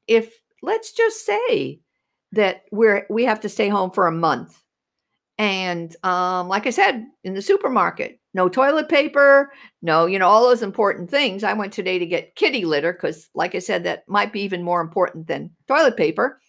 if 0.06 0.34
let's 0.62 0.92
just 0.92 1.24
say 1.24 1.80
that 2.32 2.62
we're 2.72 3.06
we 3.08 3.24
have 3.24 3.40
to 3.40 3.48
stay 3.48 3.68
home 3.68 3.90
for 3.90 4.06
a 4.06 4.12
month 4.12 4.60
and 5.38 5.96
um, 6.04 6.48
like 6.48 6.66
i 6.66 6.70
said 6.70 7.04
in 7.22 7.34
the 7.34 7.42
supermarket 7.42 8.20
no 8.34 8.48
toilet 8.48 8.88
paper 8.88 9.52
no 9.82 10.06
you 10.06 10.18
know 10.18 10.28
all 10.28 10.42
those 10.42 10.62
important 10.62 11.10
things 11.10 11.44
i 11.44 11.52
went 11.52 11.72
today 11.72 11.98
to 11.98 12.06
get 12.06 12.34
kitty 12.36 12.64
litter 12.64 12.92
because 12.92 13.28
like 13.34 13.54
i 13.54 13.58
said 13.58 13.84
that 13.84 14.08
might 14.08 14.32
be 14.32 14.40
even 14.40 14.62
more 14.62 14.80
important 14.80 15.26
than 15.26 15.50
toilet 15.68 15.96
paper 15.96 16.40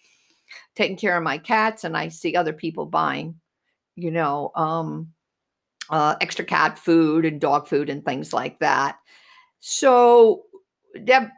taking 0.74 0.96
care 0.96 1.16
of 1.16 1.22
my 1.22 1.38
cats 1.38 1.84
and 1.84 1.96
i 1.96 2.08
see 2.08 2.34
other 2.34 2.52
people 2.52 2.86
buying 2.86 3.34
you 3.96 4.10
know 4.10 4.50
um, 4.54 5.12
uh, 5.88 6.16
extra 6.20 6.44
cat 6.44 6.78
food 6.78 7.24
and 7.24 7.40
dog 7.40 7.66
food 7.68 7.88
and 7.88 8.04
things 8.04 8.32
like 8.32 8.58
that 8.58 8.98
so 9.60 10.44
deb 11.04 11.28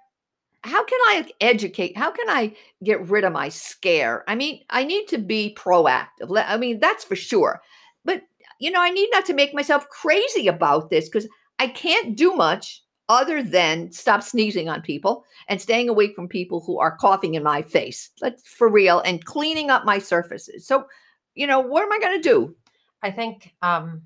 how 0.63 0.85
can 0.85 0.99
I 1.03 1.31
educate? 1.41 1.97
How 1.97 2.11
can 2.11 2.29
I 2.29 2.55
get 2.83 3.09
rid 3.09 3.25
of 3.25 3.33
my 3.33 3.49
scare? 3.49 4.25
I 4.29 4.35
mean, 4.35 4.63
I 4.71 4.85
need 4.85 5.07
to 5.09 5.19
be 5.19 5.57
proactive. 5.57 6.45
I 6.47 6.57
mean, 6.57 6.81
that's 6.81 7.05
for 7.05 7.17
sure. 7.17 7.63
But, 8.05 8.23
you 8.59 8.71
know, 8.71 8.81
I 8.81 8.91
need 8.91 9.09
not 9.13 9.25
to 9.27 9.35
make 9.35 9.55
myself 9.55 9.89
crazy 9.89 10.49
about 10.49 10.91
this 10.91 11.09
because 11.09 11.29
I 11.59 11.69
can't 11.69 12.17
do 12.17 12.35
much 12.35 12.83
other 13.09 13.43
than 13.43 13.91
stop 13.91 14.23
sneezing 14.23 14.69
on 14.69 14.83
people 14.83 15.25
and 15.49 15.61
staying 15.61 15.89
away 15.89 16.13
from 16.13 16.29
people 16.29 16.61
who 16.61 16.79
are 16.79 16.97
coughing 16.97 17.35
in 17.35 17.43
my 17.43 17.63
face. 17.63 18.11
That's 18.21 18.47
for 18.47 18.69
real 18.69 19.01
and 19.01 19.25
cleaning 19.25 19.71
up 19.71 19.85
my 19.85 19.99
surfaces. 19.99 20.67
So, 20.67 20.87
you 21.35 21.47
know, 21.47 21.61
what 21.61 21.83
am 21.83 21.93
I 21.93 21.99
going 21.99 22.21
to 22.21 22.29
do? 22.29 22.57
I 23.03 23.11
think 23.11 23.55
um, 23.63 24.03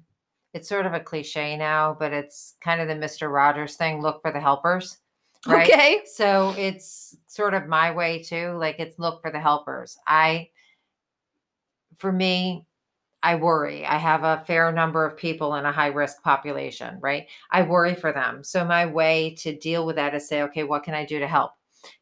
it's 0.54 0.68
sort 0.68 0.86
of 0.86 0.94
a 0.94 1.00
cliche 1.00 1.56
now, 1.56 1.96
but 1.98 2.12
it's 2.12 2.54
kind 2.60 2.80
of 2.80 2.88
the 2.88 2.94
Mr. 2.94 3.32
Rogers 3.32 3.76
thing 3.76 4.00
look 4.00 4.22
for 4.22 4.30
the 4.30 4.40
helpers 4.40 4.98
Right? 5.46 5.68
Okay. 5.68 6.02
So 6.06 6.54
it's 6.56 7.16
sort 7.26 7.54
of 7.54 7.66
my 7.66 7.90
way 7.90 8.22
too. 8.22 8.52
Like 8.52 8.76
it's 8.78 8.98
look 8.98 9.22
for 9.22 9.30
the 9.30 9.40
helpers. 9.40 9.96
I, 10.06 10.50
for 11.96 12.12
me, 12.12 12.64
I 13.22 13.36
worry. 13.36 13.86
I 13.86 13.98
have 13.98 14.24
a 14.24 14.42
fair 14.46 14.72
number 14.72 15.06
of 15.06 15.16
people 15.16 15.54
in 15.54 15.64
a 15.64 15.72
high 15.72 15.88
risk 15.88 16.22
population, 16.22 16.98
right? 17.00 17.26
I 17.50 17.62
worry 17.62 17.94
for 17.94 18.12
them. 18.12 18.42
So 18.42 18.64
my 18.64 18.86
way 18.86 19.36
to 19.38 19.56
deal 19.56 19.86
with 19.86 19.96
that 19.96 20.14
is 20.14 20.28
say, 20.28 20.42
okay, 20.42 20.64
what 20.64 20.82
can 20.82 20.94
I 20.94 21.04
do 21.04 21.18
to 21.20 21.28
help? 21.28 21.52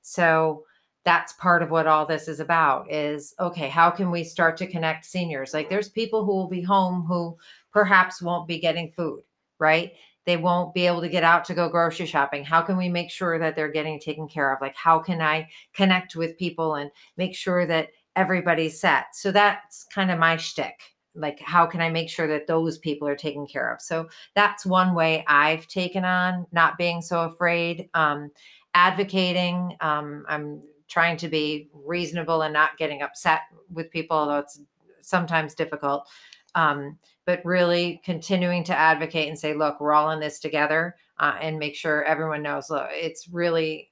So 0.03 0.65
that's 1.05 1.33
part 1.35 1.63
of 1.63 1.71
what 1.71 1.87
all 1.87 2.07
this 2.07 2.29
is 2.29 2.41
about 2.41 2.91
is 2.93 3.35
okay, 3.41 3.69
how 3.69 3.91
can 3.91 4.11
we 4.11 4.23
start 4.25 4.57
to 4.59 4.67
connect 4.67 5.05
seniors? 5.05 5.55
Like 5.55 5.71
there's 5.71 5.89
people 5.89 6.25
who 6.25 6.33
will 6.33 6.49
be 6.49 6.63
home 6.63 7.05
who 7.07 7.37
perhaps 7.73 8.21
won't 8.21 8.49
be 8.49 8.59
getting 8.59 8.93
food, 8.93 9.23
right? 9.59 9.93
they 10.27 10.37
won't 10.37 10.75
be 10.75 10.87
able 10.87 11.01
to 11.01 11.09
get 11.09 11.25
out 11.25 11.45
to 11.45 11.55
go 11.55 11.69
grocery 11.69 12.07
shopping 12.07 12.45
how 12.45 12.61
can 12.63 12.77
we 12.77 12.89
make 12.89 13.11
sure 13.11 13.39
that 13.39 13.57
they're 13.57 13.71
getting 13.73 13.99
taken 13.99 14.29
care 14.29 14.53
of 14.53 14.61
like 14.61 14.77
how 14.77 14.99
can 14.99 15.21
i 15.21 15.49
connect 15.73 16.15
with 16.15 16.39
people 16.39 16.75
and 16.75 16.91
make 17.17 17.35
sure 17.35 17.67
that 17.67 17.89
everybody's 18.17 18.81
set 18.81 19.07
so 19.13 19.33
that's 19.33 19.87
kind 19.93 20.11
of 20.11 20.19
my 20.19 20.37
shtick 20.37 20.81
like 21.21 21.41
how 21.41 21.67
can 21.67 21.81
i 21.81 21.89
make 21.89 22.09
sure 22.09 22.27
that 22.27 22.47
those 22.47 22.79
people 22.79 23.07
are 23.07 23.17
taken 23.17 23.47
care 23.47 23.73
of? 23.73 23.81
So 23.81 24.09
that's 24.35 24.67
one 24.67 24.95
way 24.95 25.25
i've 25.27 25.67
taken 25.67 26.05
on 26.05 26.47
not 26.53 26.79
being 26.79 27.03
so 27.03 27.23
afraid 27.23 27.89
um, 27.95 28.31
advocating 28.75 29.77
um, 29.81 30.25
i'm 30.29 30.63
trying 30.89 31.17
to 31.17 31.29
be 31.29 31.69
reasonable 31.73 32.43
and 32.43 32.53
not 32.53 32.77
getting 32.77 33.03
upset 33.03 33.43
with 33.73 33.91
people 33.91 34.17
although 34.17 34.39
it's 34.39 34.61
sometimes 35.03 35.55
difficult 35.55 36.09
um, 36.55 36.99
but 37.27 37.45
really 37.45 38.01
continuing 38.05 38.65
to 38.65 38.77
advocate 38.77 39.29
and 39.29 39.39
say, 39.39 39.55
look, 39.55 39.81
we're 39.81 39.93
all 39.93 40.11
in 40.11 40.21
this 40.21 40.41
together 40.41 40.97
uh, 41.19 41.37
and 41.41 41.59
make 41.59 41.77
sure 41.77 42.05
everyone 42.05 42.43
knows, 42.43 42.71
look, 42.71 42.89
it's 42.91 43.29
really, 43.29 43.90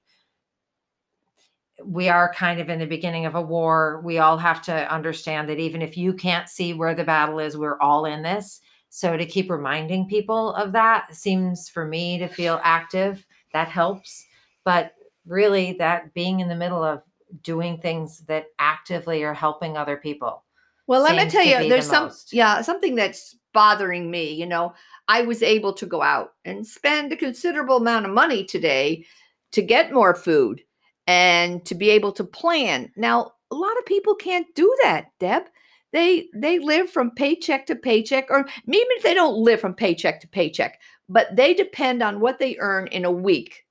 we 1.84 2.08
are 2.08 2.32
kind 2.34 2.60
of 2.60 2.68
in 2.68 2.78
the 2.78 2.86
beginning 2.86 3.26
of 3.26 3.34
a 3.34 3.42
war. 3.42 4.00
We 4.04 4.18
all 4.18 4.36
have 4.36 4.62
to 4.62 4.92
understand 4.92 5.48
that 5.48 5.58
even 5.58 5.82
if 5.82 5.96
you 5.96 6.12
can't 6.12 6.48
see 6.48 6.74
where 6.74 6.94
the 6.94 7.04
battle 7.04 7.38
is, 7.38 7.56
we're 7.56 7.80
all 7.80 8.04
in 8.04 8.22
this. 8.22 8.60
So 8.90 9.16
to 9.16 9.26
keep 9.26 9.50
reminding 9.50 10.08
people 10.08 10.54
of 10.54 10.72
that 10.72 11.14
seems 11.14 11.68
for 11.68 11.84
me 11.84 12.18
to 12.18 12.28
feel 12.28 12.60
active. 12.64 13.24
That 13.52 13.68
helps. 13.68 14.26
But 14.64 14.92
really, 15.26 15.74
that 15.74 16.14
being 16.14 16.40
in 16.40 16.48
the 16.48 16.56
middle 16.56 16.82
of 16.82 17.02
doing 17.42 17.78
things 17.78 18.20
that 18.20 18.46
actively 18.58 19.22
are 19.22 19.34
helping 19.34 19.76
other 19.76 19.96
people 19.96 20.44
well, 20.88 21.02
let 21.02 21.16
me 21.16 21.30
tell 21.30 21.44
you, 21.44 21.68
there's 21.68 21.86
the 21.86 21.94
some 21.94 22.04
most. 22.04 22.32
yeah, 22.32 22.62
something 22.62 22.94
that's 22.94 23.36
bothering 23.52 24.10
me. 24.10 24.32
You 24.32 24.46
know, 24.46 24.72
I 25.06 25.20
was 25.20 25.42
able 25.42 25.74
to 25.74 25.84
go 25.84 26.00
out 26.00 26.32
and 26.46 26.66
spend 26.66 27.12
a 27.12 27.16
considerable 27.16 27.76
amount 27.76 28.06
of 28.06 28.12
money 28.12 28.42
today 28.42 29.04
to 29.52 29.60
get 29.60 29.92
more 29.92 30.14
food 30.14 30.62
and 31.08 31.64
to 31.64 31.74
be 31.74 31.88
able 31.88 32.12
to 32.12 32.22
plan. 32.22 32.92
Now, 32.94 33.32
a 33.50 33.54
lot 33.54 33.76
of 33.78 33.86
people 33.86 34.14
can't 34.14 34.46
do 34.54 34.72
that, 34.82 35.06
Deb. 35.18 35.44
They 35.90 36.28
they 36.34 36.58
live 36.58 36.90
from 36.90 37.12
paycheck 37.12 37.64
to 37.66 37.74
paycheck, 37.74 38.26
or 38.30 38.40
even 38.40 38.46
if 38.66 39.02
they 39.02 39.14
don't 39.14 39.42
live 39.42 39.58
from 39.58 39.72
paycheck 39.72 40.20
to 40.20 40.28
paycheck, 40.28 40.78
but 41.08 41.34
they 41.34 41.54
depend 41.54 42.02
on 42.02 42.20
what 42.20 42.38
they 42.38 42.58
earn 42.60 42.88
in 42.88 43.06
a 43.06 43.10
week 43.10 43.64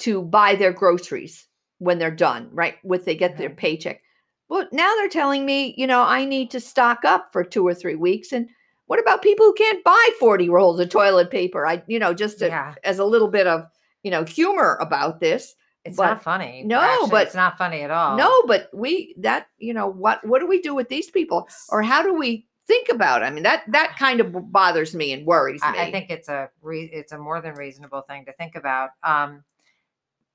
to 0.00 0.22
buy 0.22 0.56
their 0.56 0.72
groceries 0.72 1.46
when 1.78 1.98
they're 1.98 2.10
done, 2.10 2.48
right? 2.50 2.74
With 2.82 3.04
they 3.04 3.14
get 3.14 3.32
mm-hmm. 3.32 3.40
their 3.42 3.50
paycheck. 3.50 4.02
Well, 4.48 4.66
now 4.72 4.92
they're 4.96 5.08
telling 5.08 5.46
me, 5.46 5.72
you 5.78 5.86
know, 5.86 6.02
I 6.02 6.24
need 6.24 6.50
to 6.50 6.60
stock 6.60 7.04
up 7.04 7.28
for 7.32 7.44
two 7.44 7.66
or 7.66 7.74
three 7.74 7.94
weeks. 7.94 8.32
And 8.32 8.48
what 8.86 9.00
about 9.00 9.22
people 9.22 9.46
who 9.46 9.54
can't 9.54 9.84
buy 9.84 10.08
40 10.18 10.48
rolls 10.48 10.80
of 10.80 10.88
toilet 10.88 11.30
paper? 11.30 11.66
I, 11.66 11.82
you 11.86 11.98
know, 11.98 12.12
just 12.12 12.40
to, 12.40 12.46
yeah. 12.46 12.74
as 12.84 12.98
a 12.98 13.04
little 13.04 13.28
bit 13.28 13.46
of, 13.46 13.64
you 14.02 14.10
know, 14.10 14.24
humor 14.24 14.78
about 14.80 15.20
this. 15.20 15.54
It's 15.86 15.96
but, 15.96 16.06
not 16.06 16.22
funny. 16.22 16.62
No, 16.64 16.80
Actually, 16.80 17.10
but 17.10 17.26
it's 17.26 17.34
not 17.34 17.58
funny 17.58 17.82
at 17.82 17.90
all. 17.90 18.16
No, 18.16 18.42
but 18.46 18.68
we 18.72 19.14
that 19.18 19.48
you 19.58 19.74
know 19.74 19.86
what 19.86 20.26
what 20.26 20.40
do 20.40 20.46
we 20.46 20.60
do 20.60 20.74
with 20.74 20.88
these 20.88 21.10
people, 21.10 21.48
or 21.68 21.82
how 21.82 22.02
do 22.02 22.14
we 22.14 22.46
think 22.66 22.88
about? 22.88 23.22
It? 23.22 23.26
I 23.26 23.30
mean 23.30 23.44
that 23.44 23.64
that 23.68 23.96
kind 23.98 24.20
of 24.20 24.52
bothers 24.52 24.94
me 24.94 25.12
and 25.12 25.26
worries 25.26 25.62
me. 25.62 25.78
I, 25.78 25.86
I 25.86 25.90
think 25.92 26.10
it's 26.10 26.28
a 26.28 26.50
re, 26.62 26.90
it's 26.92 27.12
a 27.12 27.18
more 27.18 27.40
than 27.40 27.54
reasonable 27.54 28.02
thing 28.02 28.24
to 28.26 28.32
think 28.32 28.56
about. 28.56 28.90
Um, 29.02 29.44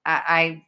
I, 0.05 0.21
I 0.27 0.65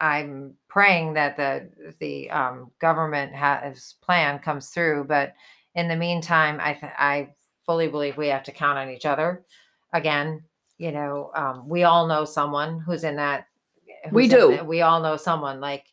I'm 0.00 0.54
praying 0.68 1.14
that 1.14 1.36
the 1.36 1.68
the 1.98 2.30
um, 2.30 2.70
government 2.80 3.34
has 3.34 3.94
plan 4.00 4.38
comes 4.38 4.68
through, 4.70 5.04
but 5.04 5.34
in 5.74 5.88
the 5.88 5.96
meantime, 5.96 6.58
I 6.60 6.74
th- 6.74 6.92
I 6.96 7.30
fully 7.66 7.88
believe 7.88 8.16
we 8.16 8.28
have 8.28 8.44
to 8.44 8.52
count 8.52 8.78
on 8.78 8.90
each 8.90 9.06
other. 9.06 9.44
Again, 9.92 10.42
you 10.78 10.92
know, 10.92 11.30
um, 11.34 11.68
we 11.68 11.82
all 11.82 12.06
know 12.06 12.24
someone 12.24 12.80
who's 12.80 13.04
in 13.04 13.16
that. 13.16 13.46
We 14.12 14.28
do. 14.28 14.62
we 14.64 14.82
all 14.82 15.00
know 15.00 15.16
someone. 15.16 15.60
Like 15.60 15.86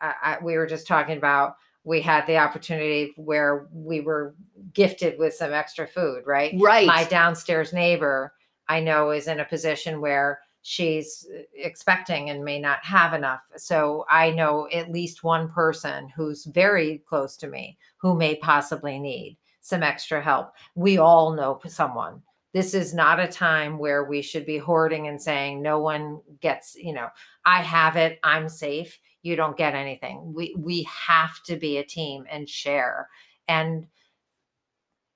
I, 0.00 0.14
I, 0.22 0.38
we 0.42 0.56
were 0.56 0.66
just 0.66 0.86
talking 0.86 1.16
about. 1.16 1.56
We 1.82 2.02
had 2.02 2.26
the 2.26 2.36
opportunity 2.36 3.14
where 3.16 3.68
we 3.72 4.00
were 4.00 4.34
gifted 4.74 5.18
with 5.18 5.32
some 5.32 5.52
extra 5.52 5.86
food, 5.86 6.24
right? 6.26 6.54
Right. 6.58 6.86
my 6.86 7.04
downstairs 7.04 7.72
neighbor 7.72 8.34
I 8.68 8.80
know 8.80 9.10
is 9.10 9.26
in 9.26 9.40
a 9.40 9.44
position 9.44 10.00
where 10.00 10.40
she's 10.62 11.26
uh, 11.34 11.42
expecting 11.54 12.30
and 12.30 12.44
may 12.44 12.60
not 12.60 12.84
have 12.84 13.14
enough. 13.14 13.42
So 13.56 14.04
I 14.08 14.30
know 14.30 14.68
at 14.72 14.92
least 14.92 15.24
one 15.24 15.48
person 15.48 16.08
who's 16.14 16.44
very 16.44 16.98
close 16.98 17.36
to 17.38 17.48
me 17.48 17.78
who 17.96 18.14
may 18.14 18.36
possibly 18.36 18.98
need 18.98 19.36
some 19.60 19.82
extra 19.82 20.22
help. 20.22 20.52
We 20.74 20.98
all 20.98 21.32
know 21.32 21.60
someone. 21.66 22.22
This 22.52 22.74
is 22.74 22.94
not 22.94 23.20
a 23.20 23.28
time 23.28 23.78
where 23.78 24.04
we 24.04 24.22
should 24.22 24.46
be 24.46 24.58
hoarding 24.58 25.08
and 25.08 25.20
saying 25.20 25.62
no 25.62 25.80
one 25.80 26.20
gets, 26.40 26.76
you 26.76 26.92
know, 26.92 27.08
I 27.44 27.62
have 27.62 27.96
it, 27.96 28.18
I'm 28.22 28.48
safe, 28.48 28.98
you 29.22 29.36
don't 29.36 29.56
get 29.56 29.74
anything. 29.74 30.32
We 30.34 30.54
we 30.58 30.84
have 30.84 31.42
to 31.44 31.56
be 31.56 31.78
a 31.78 31.84
team 31.84 32.24
and 32.30 32.48
share. 32.48 33.08
And 33.48 33.86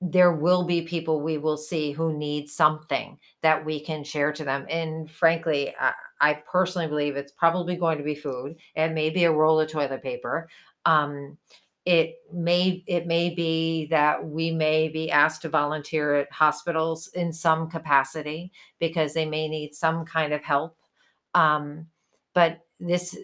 there 0.00 0.32
will 0.32 0.64
be 0.64 0.82
people 0.82 1.22
we 1.22 1.38
will 1.38 1.56
see 1.56 1.92
who 1.92 2.12
need 2.16 2.48
something 2.48 3.18
that 3.40 3.64
we 3.64 3.80
can 3.80 4.04
share 4.04 4.32
to 4.32 4.44
them. 4.44 4.66
And 4.68 5.10
frankly, 5.10 5.74
I, 5.80 5.92
I 6.20 6.34
personally 6.50 6.88
believe 6.88 7.16
it's 7.16 7.32
probably 7.32 7.76
going 7.76 7.96
to 7.96 8.04
be 8.04 8.14
food. 8.14 8.56
It 8.74 8.92
may 8.92 9.08
be 9.08 9.24
a 9.24 9.32
roll 9.32 9.60
of 9.60 9.70
toilet 9.70 10.02
paper. 10.02 10.48
Um, 10.84 11.38
it 11.87 12.16
may 12.32 12.82
it 12.87 13.06
may 13.06 13.30
be 13.30 13.87
that 13.87 14.24
we 14.26 14.50
may 14.50 14.88
be 14.88 15.10
asked 15.10 15.42
to 15.42 15.48
volunteer 15.48 16.14
at 16.14 16.32
hospitals 16.32 17.08
in 17.08 17.32
some 17.32 17.68
capacity 17.68 18.52
because 18.80 19.12
they 19.12 19.26
may 19.26 19.48
need 19.48 19.74
some 19.74 20.04
kind 20.04 20.32
of 20.32 20.42
help. 20.42 20.76
Um, 21.34 21.87
but 22.35 22.61
this 22.81 23.16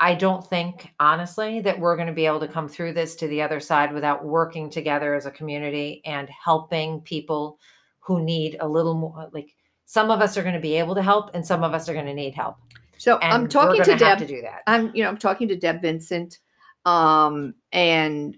I 0.00 0.14
don't 0.14 0.44
think, 0.46 0.92
honestly, 0.98 1.60
that 1.60 1.78
we're 1.78 1.96
going 1.96 2.08
to 2.08 2.12
be 2.12 2.26
able 2.26 2.40
to 2.40 2.48
come 2.48 2.68
through 2.68 2.92
this 2.92 3.14
to 3.16 3.28
the 3.28 3.40
other 3.40 3.60
side 3.60 3.92
without 3.92 4.24
working 4.24 4.68
together 4.68 5.14
as 5.14 5.24
a 5.24 5.30
community 5.30 6.02
and 6.04 6.28
helping 6.28 7.00
people 7.00 7.58
who 8.00 8.22
need 8.22 8.56
a 8.60 8.68
little 8.68 8.94
more. 8.94 9.30
Like 9.32 9.54
some 9.86 10.10
of 10.10 10.20
us 10.20 10.36
are 10.36 10.42
going 10.42 10.54
to 10.54 10.60
be 10.60 10.74
able 10.74 10.94
to 10.96 11.02
help, 11.02 11.30
and 11.34 11.46
some 11.46 11.64
of 11.64 11.72
us 11.72 11.88
are 11.88 11.94
going 11.94 12.06
to 12.06 12.14
need 12.14 12.34
help. 12.34 12.56
So 12.98 13.18
And 13.18 13.32
I'm 13.32 13.48
talking 13.48 13.82
to 13.82 13.96
Deb. 13.96 14.18
to 14.18 14.26
do 14.26 14.42
that. 14.42 14.62
I'm, 14.66 14.94
you 14.94 15.02
know, 15.02 15.08
I'm 15.08 15.18
talking 15.18 15.48
to 15.48 15.56
Deb 15.56 15.80
Vincent, 15.80 16.38
um, 16.84 17.54
and 17.72 18.36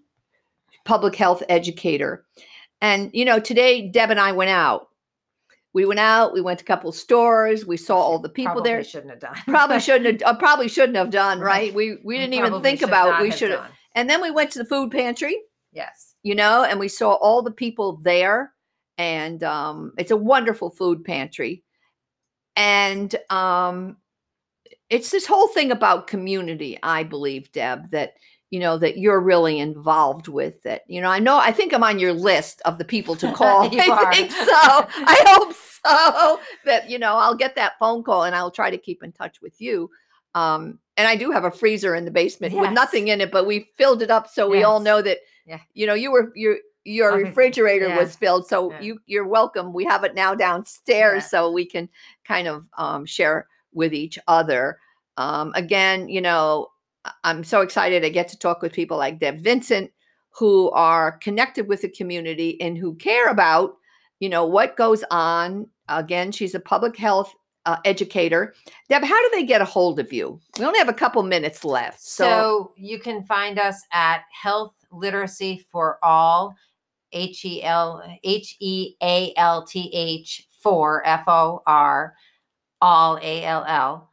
public 0.85 1.17
health 1.17 1.43
educator. 1.49 2.25
And 2.81 3.11
you 3.13 3.25
know, 3.25 3.41
today 3.41 3.89
Deb 3.89 4.11
and 4.11 4.21
I 4.21 4.33
went 4.33 4.51
out. 4.51 4.89
We 5.77 5.85
went 5.85 6.01
out. 6.01 6.33
We 6.33 6.41
went 6.41 6.59
to 6.61 6.65
a 6.65 6.67
couple 6.67 6.91
stores. 6.91 7.67
We 7.67 7.77
saw 7.77 7.99
all 7.99 8.19
the 8.19 8.31
people 8.31 8.55
Probably 8.55 8.71
there. 8.71 8.83
shouldn't 8.83 9.11
have 9.11 9.21
done. 9.21 9.37
Probably 9.45 9.79
shouldn't 9.79 10.23
have. 10.23 10.23
Uh, 10.35 10.39
probably 10.39 10.69
shouldn't 10.69 10.97
have 10.97 11.11
done. 11.11 11.39
Right. 11.39 11.75
We 11.75 11.99
we 12.03 12.17
didn't 12.17 12.33
even 12.33 12.63
think 12.63 12.81
about. 12.81 13.21
We 13.21 13.31
should 13.31 13.51
have. 13.51 13.61
done. 13.61 13.71
And 13.95 14.09
then 14.09 14.23
we 14.23 14.31
went 14.31 14.51
to 14.53 14.59
the 14.59 14.65
food 14.65 14.91
pantry. 14.91 15.37
Yes. 15.75 16.15
you 16.23 16.35
know, 16.35 16.65
and 16.65 16.81
we 16.81 16.89
saw 16.89 17.13
all 17.13 17.43
the 17.43 17.51
people 17.51 17.99
there. 18.03 18.55
And 18.97 19.45
um, 19.45 19.93
it's 19.99 20.11
a 20.11 20.17
wonderful 20.17 20.71
food 20.71 21.05
pantry. 21.05 21.63
And 22.57 23.15
um, 23.29 23.99
it's 24.89 25.11
this 25.11 25.27
whole 25.27 25.49
thing 25.49 25.73
about 25.73 26.07
community, 26.07 26.79
I 26.83 27.03
believe, 27.03 27.53
Deb, 27.53 27.91
that, 27.91 28.15
you 28.51 28.61
know, 28.61 28.79
that 28.79 28.97
you're 28.99 29.21
really 29.21 29.59
involved 29.59 30.29
with 30.29 30.65
it. 30.67 30.83
You 30.87 31.01
know, 31.01 31.09
I 31.11 31.19
know, 31.19 31.37
I 31.37 31.51
think 31.53 31.73
I'm 31.75 31.83
on 31.83 31.99
your 31.99 32.13
list 32.13 32.63
of 32.65 32.79
the 32.79 32.85
people 32.85 33.17
to 33.17 33.33
call. 33.33 33.69
You 33.73 33.81
I 33.83 33.89
are. 33.89 34.15
think 34.15 34.31
so. 34.31 34.45
I 34.49 35.25
hope 35.29 35.55
so. 35.55 36.41
That, 36.65 36.89
you 36.89 36.99
know, 36.99 37.15
I'll 37.17 37.35
get 37.35 37.57
that 37.57 37.73
phone 37.79 38.03
call 38.05 38.25
and 38.25 38.35
I'll 38.37 38.51
try 38.51 38.71
to 38.71 38.79
keep 38.79 39.03
in 39.03 39.13
touch 39.13 39.41
with 39.43 39.61
you. 39.61 39.91
Um, 40.35 40.79
and 40.97 41.07
I 41.09 41.17
do 41.17 41.31
have 41.31 41.45
a 41.45 41.51
freezer 41.51 41.95
in 41.95 42.05
the 42.05 42.11
basement 42.11 42.55
with 42.55 42.71
nothing 42.73 43.09
in 43.09 43.21
it, 43.21 43.31
but 43.33 43.47
we 43.47 43.69
filled 43.77 44.03
it 44.03 44.11
up 44.11 44.29
so 44.29 44.49
we 44.49 44.63
all 44.65 44.81
know 44.81 45.01
that 45.03 45.19
Yeah. 45.47 45.61
you 45.75 45.87
know 45.87 45.95
you 45.95 46.11
were 46.13 46.33
your 46.35 46.57
your 46.85 47.13
Okay. 47.15 47.25
refrigerator 47.25 47.89
Yeah. 47.89 47.97
was 47.99 48.17
filled 48.17 48.47
so 48.47 48.71
Yeah. 48.73 48.81
you 48.81 48.99
you're 49.07 49.27
welcome 49.27 49.73
we 49.73 49.85
have 49.87 50.05
it 50.05 50.15
now 50.15 50.35
downstairs 50.35 51.23
Yeah. 51.25 51.29
so 51.29 51.51
we 51.51 51.65
can 51.67 51.89
kind 52.25 52.47
of 52.49 52.67
um, 52.79 53.05
share 53.07 53.47
with 53.73 53.93
each 53.95 54.19
other 54.29 54.79
um, 55.17 55.53
again 55.55 56.09
you 56.09 56.21
know 56.21 56.69
i'm 57.25 57.45
so 57.45 57.61
excited 57.61 58.05
i 58.05 58.09
get 58.09 58.29
to 58.29 58.39
talk 58.39 58.63
with 58.63 58.73
people 58.73 58.97
like 58.97 59.19
deb 59.19 59.41
vincent 59.41 59.91
who 60.37 60.71
are 60.73 61.13
connected 61.19 61.67
with 61.67 61.81
the 61.81 61.89
community 61.89 62.61
and 62.61 62.77
who 62.77 62.95
care 62.97 63.29
about 63.29 63.77
you 64.21 64.29
know 64.29 64.45
what 64.47 64.77
goes 64.77 65.05
on. 65.11 65.69
Again 65.89 66.33
she's 66.33 66.55
a 66.55 66.61
public 66.61 66.97
health 66.97 67.35
uh, 67.65 67.79
educator. 67.85 68.55
Deb 68.89 69.03
how 69.03 69.23
do 69.23 69.31
they 69.35 69.45
get 69.45 69.61
a 69.61 69.65
hold 69.65 69.99
of 69.99 70.13
you? 70.13 70.41
We 70.59 70.65
only 70.65 70.79
have 70.79 70.89
a 70.89 70.95
couple 70.95 71.23
minutes 71.23 71.65
left 71.65 72.01
So, 72.01 72.25
so, 72.25 72.73
you 72.77 72.99
can 72.99 73.25
find 73.25 73.59
us 73.59 73.83
at 73.93 74.23
Health 74.31 74.75
Literacy 74.93 75.65
for 75.71 75.99
All, 76.03 76.55
H 77.13 77.45
E 77.45 77.63
L 77.63 78.03
H 78.25 78.57
E 78.61 78.95
A 79.03 79.33
L 79.37 79.65
T 79.65 79.91
H 79.93 80.47
for 80.61 81.07
F 81.07 81.25
O 81.29 81.63
R, 81.67 82.15
all 82.81 83.19
A 83.23 83.45
L 83.45 83.65
L 83.67 84.11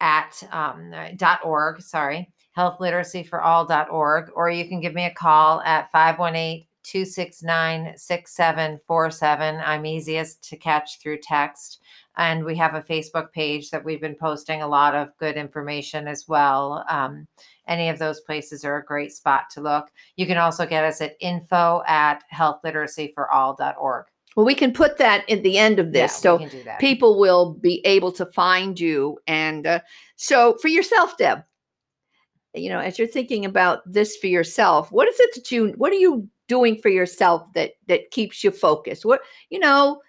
at 0.00 0.42
um, 0.52 0.92
dot 1.16 1.40
org. 1.44 1.80
Sorry, 1.80 2.32
Health 2.54 2.80
Literacy 2.80 3.22
for 3.22 3.42
All 3.42 3.64
dot 3.64 3.90
org, 3.90 4.30
or 4.34 4.48
you 4.50 4.66
can 4.68 4.80
give 4.80 4.94
me 4.94 5.04
a 5.06 5.12
call 5.14 5.60
at 5.62 5.90
518 5.92 6.66
269 6.84 7.96
6747. 7.96 9.60
I'm 9.64 9.86
easiest 9.86 10.42
to 10.50 10.56
catch 10.56 11.00
through 11.00 11.18
text. 11.22 11.80
And 12.16 12.44
we 12.44 12.54
have 12.56 12.74
a 12.74 12.82
Facebook 12.82 13.32
page 13.32 13.70
that 13.70 13.84
we've 13.84 14.00
been 14.00 14.14
posting 14.14 14.62
a 14.62 14.68
lot 14.68 14.94
of 14.94 15.08
good 15.18 15.36
information 15.36 16.06
as 16.06 16.28
well. 16.28 16.84
Um, 16.88 17.26
any 17.66 17.88
of 17.88 17.98
those 17.98 18.20
places 18.20 18.64
are 18.64 18.76
a 18.76 18.84
great 18.84 19.12
spot 19.12 19.44
to 19.52 19.60
look. 19.60 19.90
You 20.16 20.26
can 20.26 20.36
also 20.36 20.66
get 20.66 20.84
us 20.84 21.00
at 21.00 21.16
info 21.20 21.82
at 21.88 22.22
healthliteracyforall.org. 22.32 24.06
well 24.36 24.46
we 24.46 24.54
can 24.54 24.72
put 24.72 24.98
that 24.98 25.28
at 25.30 25.42
the 25.42 25.58
end 25.58 25.78
of 25.78 25.92
this 25.92 26.12
Yeah, 26.12 26.16
so 26.22 26.36
we 26.36 26.46
can 26.46 26.58
do 26.58 26.64
that. 26.64 26.78
people 26.80 27.18
will 27.18 27.54
be 27.54 27.80
able 27.86 28.12
to 28.12 28.26
find 28.26 28.78
you 28.78 29.18
and 29.26 29.66
uh, 29.66 29.80
so 30.16 30.56
for 30.60 30.68
yourself 30.68 31.16
deb 31.16 31.42
you 32.54 32.68
know 32.68 32.78
as 32.78 32.98
you're 32.98 33.08
thinking 33.08 33.44
about 33.44 33.80
this 33.84 34.16
for 34.16 34.28
yourself 34.28 34.90
what 34.92 35.08
is 35.08 35.16
it 35.18 35.34
that 35.34 35.50
you 35.50 35.74
what 35.76 35.92
are 35.92 35.96
you 35.96 36.28
doing 36.48 36.80
for 36.80 36.88
yourself 36.88 37.52
that 37.54 37.72
that 37.88 38.10
keeps 38.10 38.44
you 38.44 38.50
focused? 38.50 39.04
What 39.04 39.20
you 39.50 39.58
know 39.58 40.00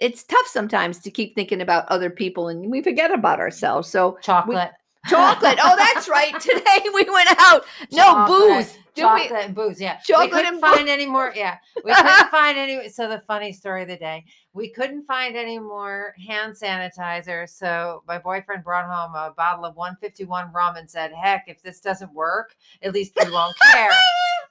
it's 0.00 0.24
tough 0.24 0.46
sometimes 0.46 0.98
to 1.00 1.10
keep 1.10 1.34
thinking 1.34 1.62
about 1.62 1.86
other 1.88 2.10
people 2.10 2.48
and 2.48 2.70
we 2.70 2.82
forget 2.82 3.10
about 3.10 3.40
ourselves. 3.40 3.88
So 3.88 4.18
chocolate. 4.22 4.72
chocolate. 5.08 5.58
Oh 5.62 5.76
that's 5.76 6.08
right. 6.08 6.38
Today 6.40 6.90
we 6.92 7.04
went 7.08 7.30
out. 7.40 7.64
No 7.92 8.04
Chocolate, 8.04 8.66
booze 8.66 8.78
Did 8.96 9.02
we- 9.12 9.20
chocolate 9.28 9.44
and 9.44 9.54
booze. 9.54 9.80
Yeah, 9.80 9.98
Chocolate 9.98 10.26
we 10.30 10.36
couldn't 10.36 10.54
and 10.54 10.60
booze. 10.60 10.70
find 10.74 10.88
any 10.88 11.06
more. 11.06 11.32
Yeah, 11.36 11.58
we 11.84 11.94
couldn't 11.94 12.30
find 12.30 12.58
any. 12.58 12.88
So 12.88 13.08
the 13.08 13.20
funny 13.20 13.52
story 13.52 13.82
of 13.82 13.88
the 13.88 13.96
day, 13.96 14.24
we 14.54 14.70
couldn't 14.70 15.04
find 15.06 15.36
any 15.36 15.58
more 15.58 16.14
hand 16.26 16.54
sanitizer. 16.54 17.48
So 17.48 18.02
my 18.08 18.18
boyfriend 18.18 18.64
brought 18.64 18.86
home 18.86 19.14
a 19.14 19.32
bottle 19.36 19.64
of 19.64 19.76
151 19.76 20.52
rum 20.52 20.76
and 20.76 20.90
said, 20.90 21.12
"Heck, 21.12 21.44
if 21.46 21.62
this 21.62 21.78
doesn't 21.80 22.12
work, 22.12 22.56
at 22.82 22.92
least 22.92 23.12
we 23.22 23.30
won't 23.30 23.54
care." 23.72 23.90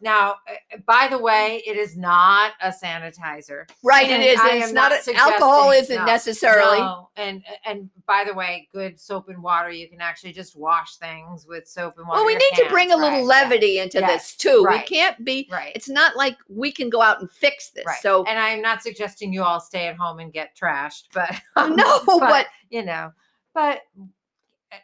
now, 0.01 0.31
uh, 0.49 0.77
by 0.86 1.08
the 1.10 1.17
way, 1.17 1.62
it 1.65 1.77
is 1.77 1.95
not 1.97 2.53
a 2.62 2.69
sanitizer. 2.69 3.69
right 3.84 4.08
it 4.10 4.12
And 4.13 4.23
is 4.23 4.39
I 4.39 4.49
and 4.49 4.63
it's 4.63 4.73
not, 4.73 4.91
not 4.91 5.08
a- 5.08 5.15
alcohol 5.15 5.71
isn't 5.71 5.95
no, 5.95 6.05
necessarily 6.05 6.79
No, 6.79 7.10
and 7.15 7.43
and 7.65 7.89
by 8.08 8.23
the 8.23 8.34
way, 8.34 8.67
good 8.71 8.99
soap 8.99 9.29
and 9.29 9.41
water. 9.41 9.69
You 9.71 9.88
can 9.89 10.01
actually 10.01 10.34
just 10.34 10.55
wash 10.55 10.97
things 10.97 11.45
with 11.47 11.67
soap 11.67 11.95
and 11.97 12.08
water. 12.08 12.17
well 12.19 12.25
we 12.25 12.36
need 12.36 12.53
to 12.55 12.67
bring 12.69 12.91
a 12.91 12.95
little 12.95 13.10
right, 13.10 13.39
yeah, 13.39 13.43
levity 13.43 13.79
into 13.79 13.99
Yes, 13.99 14.31
this 14.31 14.36
too 14.36 14.65
we 14.69 14.79
can't 14.84 15.23
be 15.25 15.47
Right. 15.51 15.71
it's 15.75 15.89
not 15.89 16.15
like 16.15 16.38
we 16.49 16.71
can 16.71 16.89
go 16.89 17.01
out 17.01 17.19
and 17.21 17.31
fix 17.31 17.69
this 17.71 17.86
Right. 17.86 17.99
so 18.01 18.23
and 18.25 18.38
I'm 18.39 18.62
not 18.62 18.81
suggesting 18.84 19.34
you 19.34 19.43
all 19.43 19.60
stay 19.60 19.88
at 19.88 19.95
home 19.97 20.19
and 20.19 20.31
get 20.34 20.55
trashed, 20.55 21.05
but 21.13 21.31
no 21.75 22.01
but 22.19 22.47
you 22.69 22.84
know, 22.84 23.12
but 23.53 23.81
uh, 23.99 24.05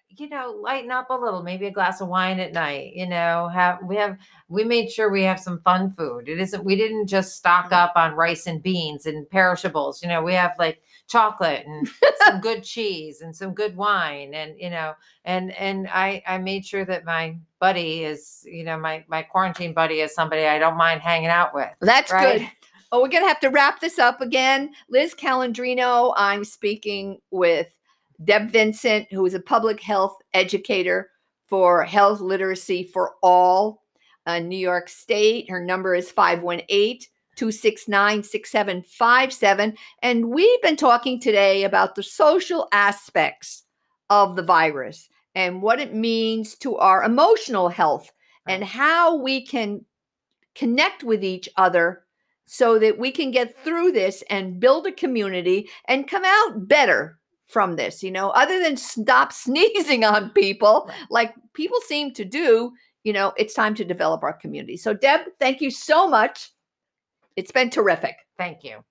you 0.10 0.30
know, 0.30 0.52
lighten 0.62 0.92
up 0.92 1.10
a 1.10 1.14
little. 1.14 1.42
Maybe 1.44 1.68
a 1.68 1.72
glass 1.72 2.02
of 2.02 2.08
wine 2.08 2.40
at 2.40 2.54
night. 2.54 2.94
You 2.96 3.08
know, 3.08 3.50
have 3.54 3.80
we 3.84 3.96
have 3.98 4.18
we 4.50 4.64
made 4.64 4.92
sure 4.92 5.10
we 5.12 5.24
have 5.24 5.40
some 5.40 5.62
fun 5.62 5.92
food. 5.92 6.28
It 6.30 6.40
isn't 6.40 6.64
we 6.64 6.76
didn't 6.76 7.08
just 7.08 7.36
stock 7.36 7.70
Mm. 7.72 7.74
up 7.84 7.94
on 7.96 8.14
rice 8.14 8.48
and 8.48 8.62
beans 8.62 9.06
and 9.06 9.30
perishables. 9.30 10.02
You 10.04 10.10
know, 10.10 10.22
we 10.22 10.34
have 10.34 10.54
like 10.60 10.82
chocolate 11.08 11.66
and 11.66 11.90
some 12.26 12.40
good 12.48 12.64
cheese 12.64 13.22
and 13.22 13.36
some 13.36 13.54
good 13.54 13.76
wine 13.76 14.34
and 14.34 14.54
you 14.58 14.70
know 14.70 14.94
and 15.26 15.52
and 15.58 15.88
I 15.92 16.24
I 16.26 16.38
made 16.38 16.66
sure 16.66 16.86
that 16.86 17.04
my 17.04 17.38
buddy 17.60 18.04
is 18.06 18.44
you 18.46 18.64
know 18.64 18.78
my 18.78 19.04
my 19.10 19.22
quarantine 19.22 19.74
buddy 19.74 20.00
is 20.02 20.14
somebody 20.16 20.46
I 20.46 20.58
don't 20.60 20.78
mind 20.78 21.02
hanging 21.02 21.28
out 21.30 21.54
with. 21.54 21.70
That's 21.82 22.12
Right. 22.12 22.40
good. 22.40 22.50
Oh, 22.94 23.02
we're 23.02 23.08
going 23.08 23.24
to 23.24 23.28
have 23.30 23.40
to 23.40 23.48
wrap 23.50 23.80
this 23.80 23.98
up 24.00 24.20
again. 24.20 24.74
Liz 24.90 25.16
Calandrino, 25.16 26.14
I'm 26.18 26.44
speaking 26.44 27.20
with 27.32 27.68
Deb 28.24 28.52
Vincent, 28.52 29.08
who 29.12 29.26
is 29.26 29.34
a 29.34 29.40
public 29.40 29.82
health 29.82 30.16
educator 30.34 31.10
for 31.48 31.84
health 31.84 32.22
literacy 32.22 32.84
for 32.84 33.16
all 33.22 33.84
in 34.28 34.48
New 34.48 34.58
York 34.58 34.90
State. 34.90 35.50
Her 35.50 35.64
number 35.64 35.96
is 35.96 36.12
518 36.12 37.00
269 37.36 38.24
6757. 38.24 39.76
And 40.02 40.30
we've 40.30 40.62
been 40.62 40.76
talking 40.76 41.20
today 41.20 41.64
about 41.64 41.96
the 41.96 42.04
social 42.04 42.68
aspects 42.72 43.64
of 44.10 44.36
the 44.36 44.44
virus 44.44 45.10
and 45.34 45.62
what 45.62 45.80
it 45.80 45.94
means 45.94 46.56
to 46.56 46.78
our 46.78 47.04
emotional 47.04 47.70
health 47.70 48.12
and 48.48 48.64
how 48.64 49.16
we 49.16 49.46
can 49.46 49.86
connect 50.56 51.04
with 51.04 51.24
each 51.24 51.48
other 51.56 52.04
so 52.46 52.78
that 52.78 53.00
we 53.00 53.12
can 53.12 53.32
get 53.32 53.58
through 53.64 53.94
this 53.94 54.24
and 54.30 54.60
build 54.60 54.86
a 54.86 54.92
community 54.92 55.70
and 55.86 56.10
come 56.10 56.24
out 56.26 56.68
better 56.68 57.21
from 57.52 57.76
this 57.76 58.02
you 58.02 58.12
know 58.12 58.30
other 58.32 58.62
than 58.62 58.78
stop 58.78 59.34
sneezing 59.46 60.04
on 60.04 60.30
people 60.32 60.90
like 61.10 61.34
people 61.54 61.80
seem 61.82 62.14
to 62.14 62.26
do 62.26 62.72
you 63.04 63.14
know 63.14 63.34
it's 63.38 63.54
time 63.54 63.76
to 63.76 63.84
develop 63.84 64.24
our 64.24 64.34
community. 64.34 64.78
So 64.78 64.94
deb 64.94 65.22
thank 65.40 65.62
you 65.62 65.72
so 65.72 66.08
much. 66.08 66.52
It's 67.36 67.52
been 67.52 67.70
terrific. 67.70 68.16
Thank 68.38 68.64
you. 68.64 68.84